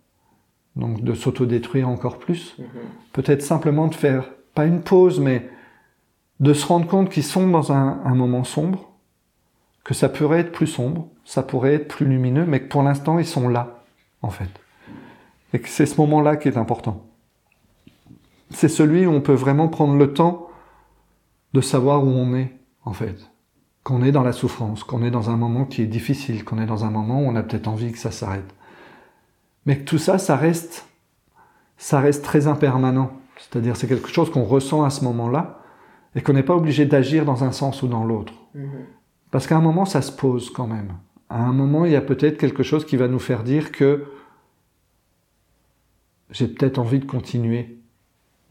[0.74, 2.66] donc de s'autodétruire encore plus, mhm.
[3.12, 5.48] peut-être simplement de faire pas une pause, mais
[6.40, 8.90] de se rendre compte qu'ils sont dans un, un, moment sombre,
[9.84, 13.18] que ça pourrait être plus sombre, ça pourrait être plus lumineux, mais que pour l'instant
[13.20, 13.84] ils sont là,
[14.22, 14.50] en fait.
[15.52, 17.07] Et que c'est ce moment-là qui est important.
[18.50, 20.48] C'est celui où on peut vraiment prendre le temps
[21.54, 22.52] de savoir où on est,
[22.84, 23.30] en fait.
[23.82, 26.66] Qu'on est dans la souffrance, qu'on est dans un moment qui est difficile, qu'on est
[26.66, 28.54] dans un moment où on a peut-être envie que ça s'arrête.
[29.66, 30.86] Mais que tout ça, ça reste,
[31.76, 33.12] ça reste très impermanent.
[33.38, 35.60] C'est-à-dire, c'est quelque chose qu'on ressent à ce moment-là
[36.14, 38.32] et qu'on n'est pas obligé d'agir dans un sens ou dans l'autre.
[38.54, 38.86] Mhm.
[39.30, 40.94] Parce qu'à un moment, ça se pose quand même.
[41.28, 44.06] À un moment, il y a peut-être quelque chose qui va nous faire dire que
[46.30, 47.77] j'ai peut-être envie de continuer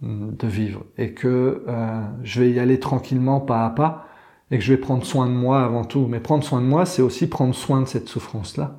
[0.01, 4.07] de vivre et que euh, je vais y aller tranquillement pas à pas
[4.51, 6.07] et que je vais prendre soin de moi avant tout.
[6.07, 8.77] Mais prendre soin de moi, c'est aussi prendre soin de cette souffrance-là.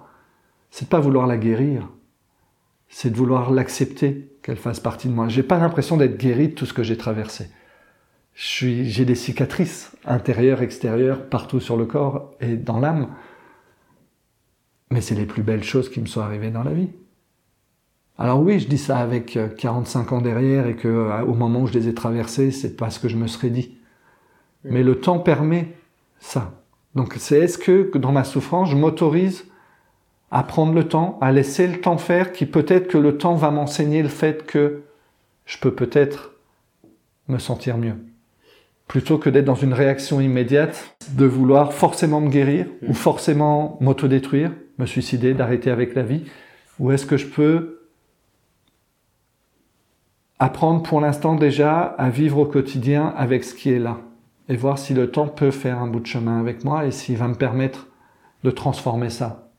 [0.71, 1.89] C'est pas vouloir la guérir,
[2.89, 5.29] c'est de vouloir l'accepter, qu'elle fasse partie de moi.
[5.29, 7.51] J'ai pas l'impression d'être guéri de tout ce que j'ai traversé.
[8.35, 13.09] j'ai des cicatrices intérieures, extérieures, partout sur le corps et dans l'âme.
[14.91, 16.89] Mais c'est les plus belles choses qui me sont arrivées dans la vie.
[18.19, 21.61] Alors oui, je dis ça avec 45 euh, ans derrière et que euh, au moment
[21.61, 23.79] où je les ai traversés, c'est pas ce que je me serais dit.
[24.65, 25.69] Mais le temps permet
[26.19, 26.53] ça.
[26.97, 29.45] Donc c'est est-ce que dans ma souffrance, je m'autorise
[30.33, 33.53] à prendre le temps, à laisser le temps faire, qui peut-être que le temps va
[33.53, 34.83] m'enseigner le fait que
[35.47, 36.33] je peux peut-être
[37.29, 37.95] me sentir mieux.
[38.89, 44.51] Plutôt que d'être dans une réaction immédiate, de vouloir forcément me guérir, ou forcément m'autodétruire,
[44.79, 46.25] me suicider, d'arrêter avec la vie,
[46.79, 47.78] ou est-ce que je peux
[50.39, 53.99] apprendre pour l'instant déjà à vivre au quotidien avec ce qui est là
[54.49, 57.17] et voir si le temps peut faire un bout de chemin avec moi et s'il
[57.17, 57.89] va me permettre
[58.45, 59.51] de transformer ça.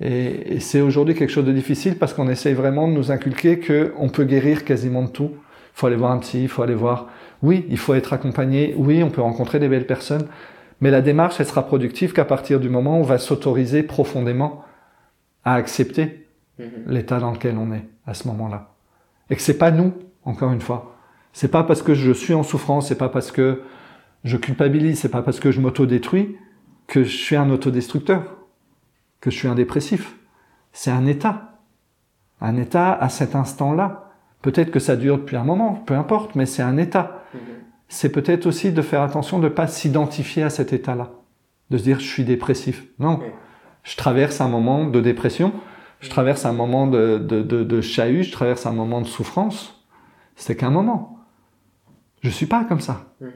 [0.00, 4.08] Et, c'est aujourd'hui quelque chose de difficile parce qu'on essaye vraiment de nous inculquer qu'on
[4.08, 5.30] peut guérir quasiment de tout.
[5.34, 7.08] Il faut aller voir un psy, il faut aller voir.
[7.42, 8.74] Oui, il faut être accompagné.
[8.76, 10.26] Oui, on peut rencontrer des belles personnes.
[10.80, 14.64] Mais la démarche, elle sera productive qu'à partir du moment où on va s'autoriser profondément
[15.44, 16.26] à accepter
[16.58, 16.66] mhm.
[16.88, 18.71] l'état dans lequel on est à ce moment-là
[19.30, 19.92] et que c'est pas nous,
[20.24, 20.96] encore une fois.
[21.32, 23.62] C'est pas parce que je suis en souffrance, c'est pas parce que
[24.24, 26.36] je culpabilise, c'est pas parce que je m'autodétruis
[26.86, 28.36] que je suis un autodestructeur,
[29.20, 30.16] que je suis un dépressif.
[30.72, 31.58] C'est un état.
[32.40, 34.10] Un état à cet instant-là.
[34.42, 37.24] Peut-être que ça dure depuis un moment, peu importe, mais c'est un état.
[37.34, 37.38] Mm-hmm.
[37.88, 41.12] C'est peut-être aussi de faire attention de ne pas s'identifier à cet état-là.
[41.70, 42.84] De se dire je suis dépressif.
[42.98, 43.20] Non.
[43.82, 45.52] Je traverse un moment de dépression,
[46.02, 49.86] je traverse un moment de, de, de, de chahut, je traverse un moment de souffrance.
[50.34, 51.18] C'est qu'un moment.
[52.22, 53.14] Je suis pas comme ça.
[53.22, 53.28] Mm-hmm.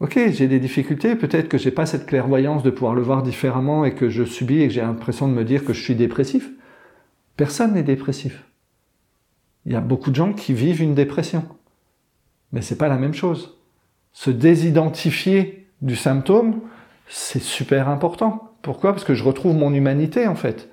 [0.00, 3.84] Ok, j'ai des difficultés, peut-être que j'ai pas cette clairvoyance de pouvoir le voir différemment
[3.84, 6.48] et que je subis et que j'ai l'impression de me dire que je suis dépressif.
[7.36, 8.44] Personne n'est dépressif.
[9.66, 11.44] Il y a beaucoup de gens qui vivent une dépression.
[12.52, 13.58] Mais c'est pas la même chose.
[14.12, 16.60] Se désidentifier du symptôme,
[17.08, 18.52] c'est super important.
[18.62, 18.92] Pourquoi?
[18.92, 20.70] Parce que je retrouve mon humanité en fait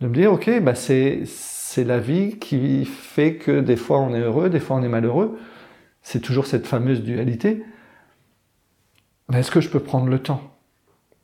[0.00, 4.14] de me dire, ok, bah c'est, c'est la vie qui fait que des fois on
[4.14, 5.38] est heureux, des fois on est malheureux.
[6.02, 7.64] C'est toujours cette fameuse dualité.
[9.28, 10.40] Mais est-ce que je peux prendre le temps?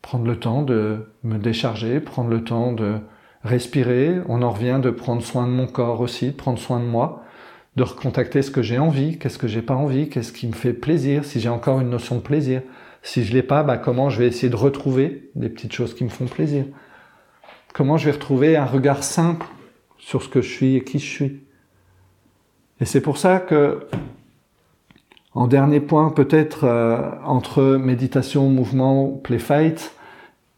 [0.03, 2.99] Prendre le temps de me décharger, prendre le temps de
[3.43, 4.21] respirer.
[4.29, 7.25] On en revient de prendre soin de mon corps aussi, de prendre soin de moi,
[7.77, 10.75] de recontacter ce que j'ai envie, qu'est-ce que j'ai pas envie, qu'est-ce qui me fait
[10.75, 12.63] plaisir, si j'ai encore une notion de plaisir.
[13.03, 16.05] Si je l'ai pas, bah comment je vais essayer de retrouver des petites choses qui
[16.05, 16.65] me font plaisir?
[17.75, 19.45] Comment je vais retrouver un regard simple
[19.99, 21.41] sur ce que je suis et qui je suis.
[22.81, 23.87] Et c'est pour ça que,
[25.35, 26.67] En dernier point, peut-être
[27.25, 29.95] entre méditation, mouvement, play fight,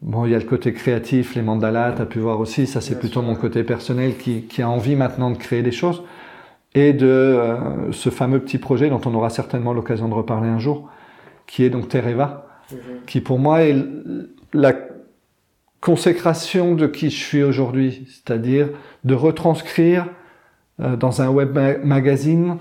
[0.02, 2.80] Bon, il y a le côté créatif, les mandalas, tu as pu voir aussi, ça
[2.80, 6.02] c'est plutôt mon côté personnel qui, qui, a envie maintenant de créer des choses.
[6.74, 10.58] Et de euh, ce fameux petit projet dont on aura certainement l'occasion de reparler un
[10.58, 10.90] jour,
[11.46, 12.46] qui est donc Tereva,
[13.06, 13.74] qui pour moi est
[14.52, 14.74] la
[15.86, 18.70] consécration de qui je suis aujourd'hui, c'est-à-dire
[19.04, 20.08] de retranscrire
[20.80, 22.58] euh, dans un web magazine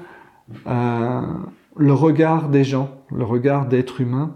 [0.68, 1.22] euh,
[1.76, 4.36] le regard des gens, le regard d'êtres humains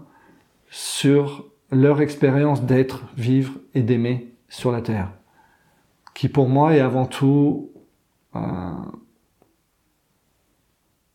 [0.70, 5.12] sur leur expérience d'être, vivre et d'aimer sur la Terre,
[6.12, 7.70] qui pour moi est avant tout
[8.34, 8.40] euh,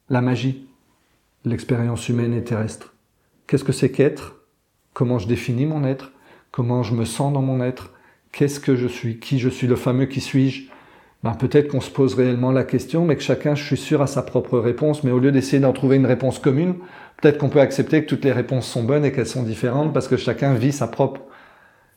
[0.07, 0.65] la magie,
[1.43, 2.93] l'expérience humaine et terrestre.
[3.47, 4.45] Qu'est-ce que c'est qu'être?
[4.93, 6.13] Comment je définis mon être?
[6.55, 7.91] Comment je me sens dans mon être?
[8.31, 9.19] Qu'est-ce que je suis?
[9.19, 9.67] Qui je suis?
[9.67, 10.69] Le fameux qui suis-je?
[11.21, 14.07] Ben, Peut-être qu'on se pose réellement la question, mais que chacun, je suis sûr, a
[14.07, 15.03] sa propre réponse.
[15.03, 16.75] Mais au lieu d'essayer d'en trouver une réponse commune,
[17.21, 20.07] Peut-être qu'on peut accepter que toutes les réponses sont bonnes et qu'elles sont différentes parce
[20.07, 21.21] que chacun vit sa propre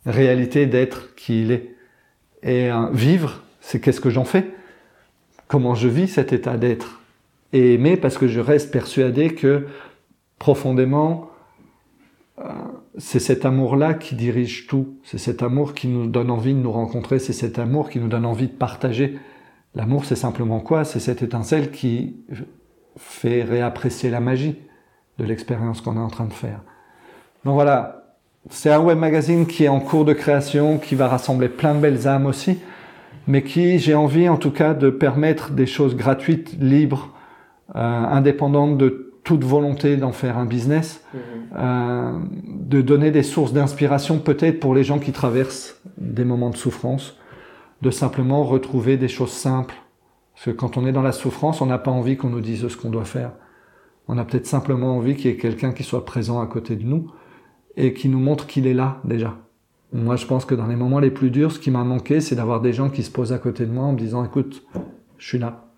[0.07, 1.75] réalité d'être qui il est.
[2.43, 4.51] Et euh, vivre, c'est qu'est-ce que j'en fais?
[5.47, 7.01] Comment je vis cet état d'être?
[7.53, 9.67] Et aimer parce que je reste persuadé que
[10.39, 11.31] profondément,
[12.39, 12.45] euh,
[12.99, 14.99] c'est cet amour-là qui dirige tout.
[15.05, 17.19] C'est cet amour qui nous donne envie de nous rencontrer.
[17.19, 19.19] C'est cet amour qui nous donne envie de partager.
[19.75, 20.85] L'amour, c'est simplement quoi?
[20.85, 22.17] C'est cette étincelle qui
[22.97, 24.57] fait réapprécier la magie
[25.19, 26.61] de l'expérience qu'on est en train de faire.
[27.45, 28.17] Donc voilà,
[28.51, 31.81] c'est un web magazine qui est en cours de création, qui va rassembler plein de
[31.81, 32.59] belles âmes aussi,
[33.27, 37.15] mais qui, j'ai envie en tout cas de permettre des choses gratuites, libres,
[37.77, 41.21] euh, indépendantes de toute volonté d'en faire un business, mhm.
[41.59, 46.57] euh, de donner des sources d'inspiration peut-être pour les gens qui traversent des moments de
[46.57, 47.19] souffrance,
[47.83, 49.75] de simplement retrouver des choses simples.
[50.33, 52.69] Parce que quand on est dans la souffrance, on n'a pas envie qu'on nous dise
[52.69, 53.33] ce qu'on doit faire.
[54.09, 56.85] On a peut-être simplement envie qu'il y ait quelqu'un qui soit présent à côté de
[56.85, 57.11] nous
[57.77, 59.37] et qui nous montre qu'il est là déjà.
[59.93, 62.35] Moi, je pense que dans les moments les plus durs, ce qui m'a manqué, c'est
[62.35, 64.67] d'avoir des gens qui se posent à côté de moi en me disant, écoute,
[65.19, 65.69] je suis là.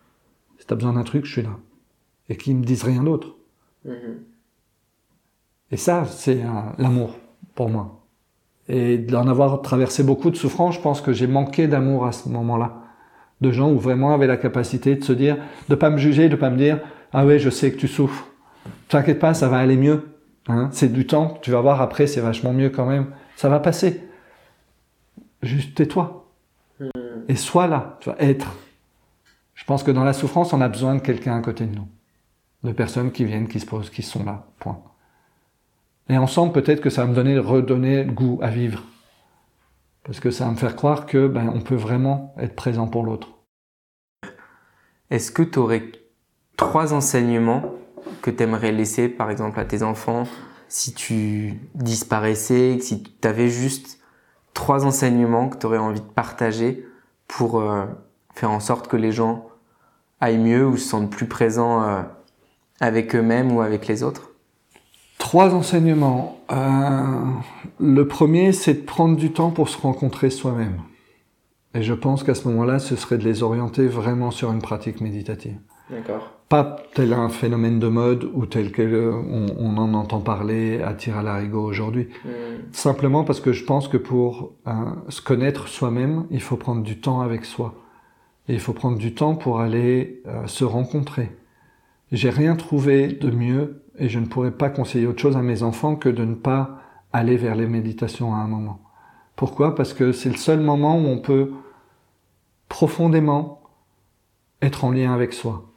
[0.58, 1.58] Si tu as besoin d'un truc, je suis là.
[2.28, 3.39] Et qui me disent rien d'autre.
[5.70, 6.38] Et ça, c'est
[6.78, 7.16] l'amour
[7.54, 8.00] pour moi.
[8.68, 12.28] Et d'en avoir traversé beaucoup de souffrances, je pense que j'ai manqué d'amour à ce
[12.28, 12.82] moment-là.
[13.40, 16.36] De gens où vraiment avaient la capacité de se dire, de pas me juger, de
[16.36, 16.80] pas me dire,
[17.12, 18.26] ah ouais, je sais que tu souffres.
[18.88, 20.06] T'inquiète pas, ça va aller mieux.
[20.48, 20.68] Hein.
[20.72, 21.38] c'est du temps.
[21.42, 23.06] Tu vas voir après, c'est vachement mieux quand même.
[23.36, 24.02] Ça va passer.
[25.42, 26.28] Juste tais-toi.
[26.78, 26.88] Hmm.
[27.28, 27.98] Et sois là.
[28.00, 28.56] Tu vas être.
[29.54, 31.88] Je pense que dans la souffrance, on a besoin de quelqu'un à côté de nous.
[32.62, 34.46] De personnes qui viennent, qui se posent, qui sont là.
[34.58, 34.82] Point.
[36.08, 38.82] Et ensemble, peut-être que ça va me donner, redonner goût à vivre.
[40.04, 43.04] Parce que ça va me faire croire que ben, on peut vraiment être présent pour
[43.04, 43.28] l'autre.
[45.10, 45.84] Est-ce que tu aurais
[46.56, 47.62] trois enseignements
[48.22, 50.24] que tu aimerais laisser, par exemple, à tes enfants
[50.68, 53.98] si tu disparaissais, si tu avais juste
[54.54, 56.86] trois enseignements que tu aurais envie de partager
[57.26, 57.86] pour euh,
[58.34, 59.48] faire en sorte que les gens
[60.20, 62.02] aillent mieux ou se sentent plus présents euh,
[62.80, 64.30] avec eux-mêmes ou avec les autres?
[65.18, 66.40] Trois enseignements.
[66.50, 66.56] Euh,
[67.78, 70.80] le premier, c'est de prendre du temps pour se rencontrer soi-même.
[71.74, 75.00] Et je pense qu'à ce moment-là, ce serait de les orienter vraiment sur une pratique
[75.00, 75.58] méditative.
[76.48, 81.16] Pas tel un phénomène de mode ou tel qu'on on en entend parler à tir
[81.16, 82.08] à l'arigot aujourd'hui.
[82.24, 82.62] Hmm.
[82.72, 84.72] Simplement parce que je pense que pour euh,
[85.08, 87.74] se connaître soi-même, il faut prendre du temps avec soi.
[88.48, 91.30] Et il faut prendre du temps pour aller euh, se rencontrer.
[92.12, 95.62] J'ai rien trouvé de mieux et je ne pourrais pas conseiller autre chose à mes
[95.62, 96.80] enfants que de ne pas
[97.12, 98.80] aller vers les méditations à un moment.
[99.36, 99.74] Pourquoi?
[99.74, 101.52] Parce que c'est le seul moment où on peut
[102.68, 103.62] profondément
[104.62, 105.70] être en lien avec soi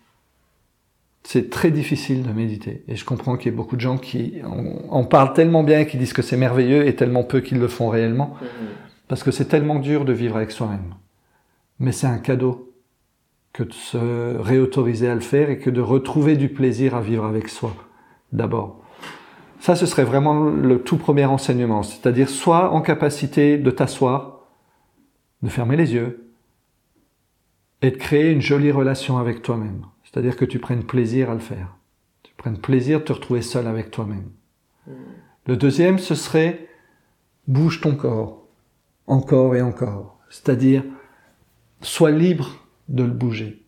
[1.24, 2.84] c'est très difficile de méditer.
[2.88, 4.42] Et je comprends qu'il y ait beaucoup de gens qui
[4.90, 7.68] en, parlent tellement bien et qui disent que c'est merveilleux et tellement peu qu'ils le
[7.68, 8.36] font réellement.
[8.42, 8.68] Mhm.
[9.08, 10.96] Parce que c'est tellement dur de vivre avec soi-même.
[11.80, 12.73] Mais c'est un cadeau
[13.54, 17.24] que de se réautoriser à le faire et que de retrouver du plaisir à vivre
[17.24, 17.74] avec soi,
[18.32, 18.84] d'abord.
[19.60, 21.84] Ça, ce serait vraiment le tout premier enseignement.
[21.84, 24.42] C'est-à-dire, soit en capacité de t'asseoir,
[25.44, 26.32] de fermer les yeux
[27.82, 29.86] et de créer une jolie relation avec toi-même.
[30.04, 31.78] C'est-à-dire que tu prennes plaisir à le faire.
[32.24, 34.32] Tu prennes plaisir de te retrouver seul avec toi-même.
[34.88, 34.94] Hmm.
[35.46, 36.68] Le deuxième, ce serait
[37.48, 38.48] bouge ton corps,
[39.06, 40.18] encore et encore.
[40.30, 40.84] C'est-à-dire,
[41.82, 43.66] sois libre de le bouger.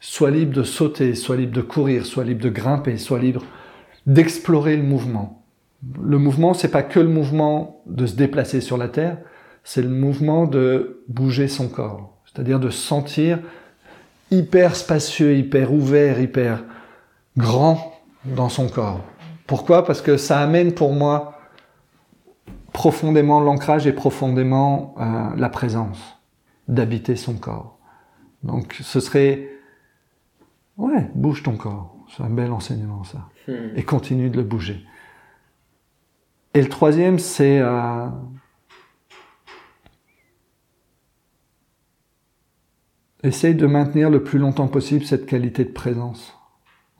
[0.00, 3.44] Sois libre de sauter, sois libre de courir, sois libre de grimper, sois libre
[4.06, 5.44] d'explorer le mouvement.
[6.00, 9.18] Le mouvement, c'est pas que le mouvement de se déplacer sur la terre,
[9.64, 12.16] c'est le mouvement de bouger son corps.
[12.24, 13.38] C'est-à-dire de sentir
[14.30, 16.64] hyper spacieux, hyper ouvert, hyper
[17.36, 17.92] grand
[18.24, 19.04] dans son corps.
[19.46, 19.84] Pourquoi?
[19.84, 21.38] Parce que ça amène pour moi
[22.72, 25.98] profondément l'ancrage et profondément euh, la présence
[26.68, 27.77] d'habiter son corps.
[28.42, 29.48] Donc ce serait,
[30.76, 31.94] ouais, bouge ton corps.
[32.08, 33.28] C'est un bel enseignement ça.
[33.46, 33.76] Hmm.
[33.76, 34.84] Et continue de le bouger.
[36.54, 38.08] Et le troisième, c'est euh,
[43.22, 46.34] essaye de maintenir le plus longtemps possible cette qualité de présence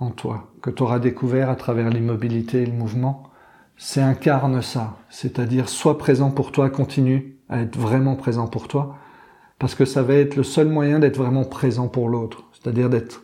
[0.00, 3.24] en toi, que tu auras découvert à travers l'immobilité et le mouvement.
[3.76, 8.96] C'est incarne ça, c'est-à-dire sois présent pour toi, continue à être vraiment présent pour toi,
[9.58, 13.22] parce que ça va être le seul moyen d'être vraiment présent pour l'autre, c'est-à-dire d'être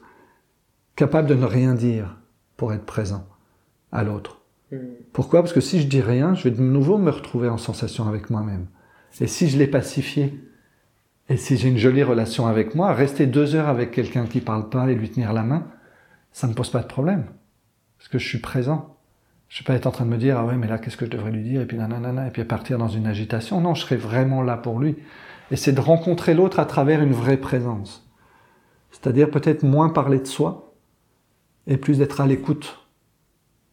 [0.97, 2.17] capable de ne rien dire
[2.57, 3.27] pour être présent
[3.93, 4.41] à l'autre.
[4.73, 4.79] Hmm.
[5.13, 5.43] Pourquoi?
[5.43, 8.31] Parce que si je dis rien, je vais de nouveau me retrouver en sensation avec
[8.31, 8.67] moi-même.
[9.21, 10.41] Et si je l'ai pacifié,
[11.29, 14.69] et si j'ai une jolie relation avec moi, rester deux heures avec quelqu'un qui parle
[14.69, 15.67] pas et lui tenir la main,
[16.33, 17.25] ça me pose pas de problème.
[17.97, 18.97] Parce que je suis présent.
[19.49, 21.07] Je vais pas être en train de me dire, ah ouais, mais là, qu'est-ce que
[21.07, 23.61] je devrais lui dire, et puis nanana, et puis partir dans une agitation.
[23.61, 24.97] Non, je serai vraiment là pour lui.
[25.51, 28.11] Et c'est de rencontrer l'autre à travers une vraie présence.
[28.91, 30.65] C'est-à-dire peut-être moins parler de soi,
[31.67, 32.87] et plus d'être à l'écoute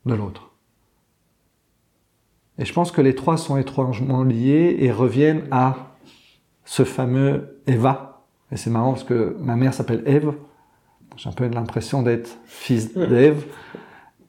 [0.06, 0.52] de l'autre.
[2.58, 5.96] Et je pense que les trois sont étrangement liés et reviennent à
[6.66, 8.24] ce fameux Eva.
[8.52, 10.34] Et c'est marrant parce que ma mère s'appelle Eve.
[11.18, 13.46] J'ai un peu l'impression d'être fils d'Ève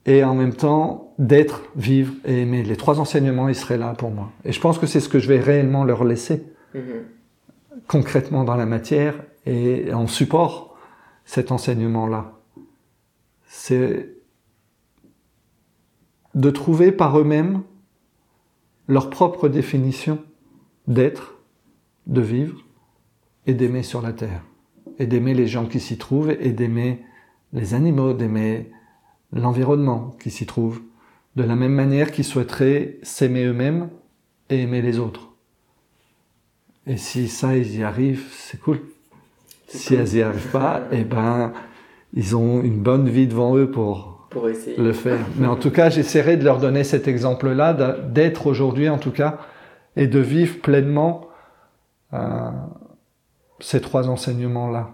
[0.05, 2.63] et en même temps d'être, vivre et aimer.
[2.63, 4.31] Les trois enseignements, ils seraient là pour moi.
[4.43, 6.43] Et je pense que c'est ce que je vais réellement leur laisser
[6.75, 7.03] mm-hmm.
[7.87, 9.15] Concrètement dans la matière
[9.45, 10.77] et en support
[11.25, 12.39] cet enseignement-là.
[13.45, 14.15] C'est
[16.35, 17.61] de trouver par eux-mêmes
[18.87, 20.19] leur propre définition
[20.87, 21.35] d'être,
[22.07, 22.65] de vivre
[23.45, 24.43] et d'aimer sur la terre
[24.99, 27.03] et d'aimer les gens qui s'y trouvent et d'aimer
[27.53, 28.71] les animaux, d'aimer
[29.31, 30.81] l'environnement qui s'y trouve,
[31.35, 33.89] de la même manière qu'ils souhaiteraient s'aimer eux-mêmes
[34.49, 35.32] et aimer les autres.
[36.85, 38.79] Et si ça, ils y arrivent, c'est cool.
[39.67, 41.53] Si elles y arrivent pas, eh ben,
[42.13, 44.77] ils ont une bonne vie devant eux pour, pour essayer.
[44.77, 45.19] le faire.
[45.37, 49.39] Mais en tout cas, j'essaierai de leur donner cet exemple-là, d'être aujourd'hui en tout cas,
[49.95, 51.27] et de vivre pleinement
[52.13, 52.49] euh,
[53.59, 54.91] ces trois enseignements-là.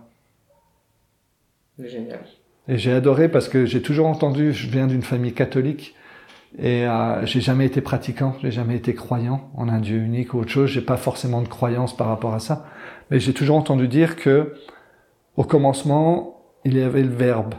[1.79, 2.19] Génial.
[2.67, 5.95] Et j'ai adoré parce que j'ai toujours entendu, je viens d'une famille catholique
[6.57, 10.39] et euh, j'ai jamais été pratiquant, j'ai jamais été croyant en un Dieu unique ou
[10.39, 10.69] autre chose.
[10.69, 12.65] J'ai pas forcément de croyance par rapport à ça,
[13.11, 14.53] mais j'ai toujours entendu dire que
[15.37, 17.53] au commencement il y avait le Verbe.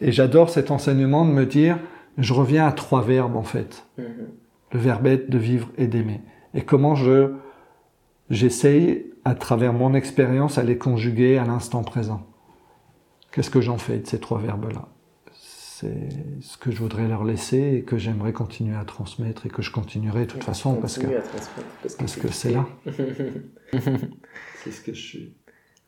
[0.00, 1.78] Et j'adore cet enseignement de me dire,
[2.18, 3.86] je reviens à trois verbes en fait.
[3.98, 4.72] Mm-hmm.
[4.72, 6.20] Le verbe être, de vivre et d'aimer.
[6.52, 7.32] Et comment je
[8.30, 12.26] j'essaye à travers mon expérience, à les conjuguer à l'instant présent.
[13.32, 14.88] Qu'est-ce que j'en fais de ces trois verbes-là?
[15.84, 19.60] C'est ce que je voudrais leur laisser et que j'aimerais continuer à transmettre et que
[19.60, 21.06] je continuerai de toute façon parce que,
[21.98, 22.66] parce que, c'est là.
[24.64, 25.34] c'est ce que je suis.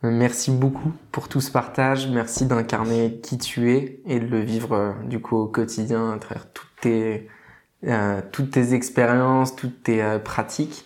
[0.02, 2.08] Merci beaucoup pour tout ce partage.
[2.08, 6.18] Merci d'incarner qui tu es et de le vivre euh, du coup au quotidien à
[6.18, 7.28] travers toutes tes,
[7.84, 10.84] euh, toutes tes expériences, toutes tes euh, pratiques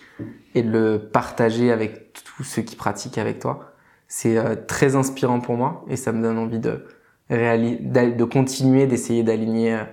[0.55, 3.73] et de le partager avec tous ceux qui pratiquent avec toi.
[4.07, 6.85] C'est euh, très inspirant pour moi et ça me donne envie de,
[7.29, 9.83] de continuer d'essayer d'aligner euh,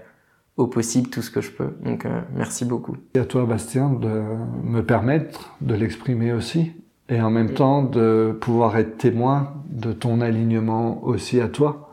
[0.57, 1.77] au possible tout ce que je peux.
[1.85, 2.97] Donc euh, merci beaucoup.
[3.15, 4.23] Et à toi Bastien de
[4.65, 6.73] me permettre de l'exprimer aussi
[7.09, 11.91] et en même temps de pouvoir être témoin de ton alignement aussi à toi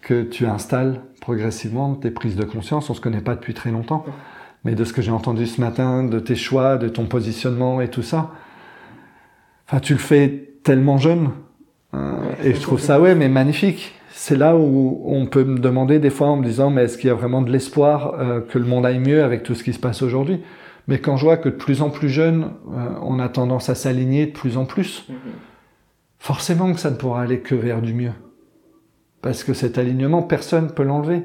[0.00, 2.88] que tu installes progressivement tes prises de conscience.
[2.88, 4.04] On se connaît pas depuis très longtemps
[4.64, 7.88] mais de ce que j'ai entendu ce matin, de tes choix, de ton positionnement et
[7.88, 8.30] tout ça.
[9.66, 11.30] Enfin, tu le fais tellement jeune.
[11.92, 13.94] Hein, et je trouve ça, ouais, mais magnifique.
[14.12, 17.08] C'est là où on peut me demander des fois en me disant, mais est-ce qu'il
[17.08, 19.72] y a vraiment de l'espoir euh, que le monde aille mieux avec tout ce qui
[19.72, 20.40] se passe aujourd'hui?
[20.88, 23.74] Mais quand je vois que de plus en plus jeunes, euh, on a tendance à
[23.74, 25.14] s'aligner de plus en plus, mm-hmm.
[26.18, 28.12] forcément que ça ne pourra aller que vers du mieux.
[29.22, 31.22] Parce que cet alignement, personne ne peut l'enlever.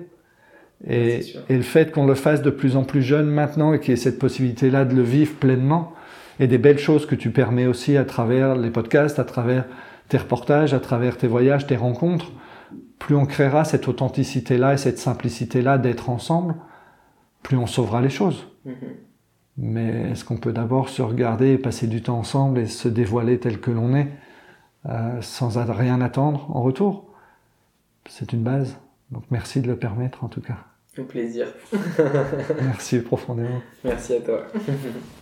[0.87, 3.91] Et, et, le fait qu'on le fasse de plus en plus jeune maintenant et qu'il
[3.91, 5.93] y ait cette possibilité-là de le vivre pleinement,
[6.39, 9.65] et des belles choses que tu permets aussi à travers les podcasts, à travers
[10.09, 12.31] tes reportages, à travers tes voyages, tes rencontres,
[13.05, 16.55] plus on créera cette authenticité-là et cette simplicité-là d'être ensemble,
[17.43, 18.47] plus on sauvera les choses.
[18.65, 18.95] Mm-hmm.
[19.57, 23.39] Mais est-ce qu'on peut d'abord se regarder et passer du temps ensemble et se dévoiler
[23.39, 24.07] tel que l'on est,
[24.89, 27.13] euh, sans rien attendre en retour?
[28.09, 28.75] C'est une base.
[29.11, 30.57] Donc merci de le permettre en tout cas.
[30.97, 31.45] Au plaisir.
[32.63, 33.61] merci profondément.
[33.83, 34.47] Merci à toi.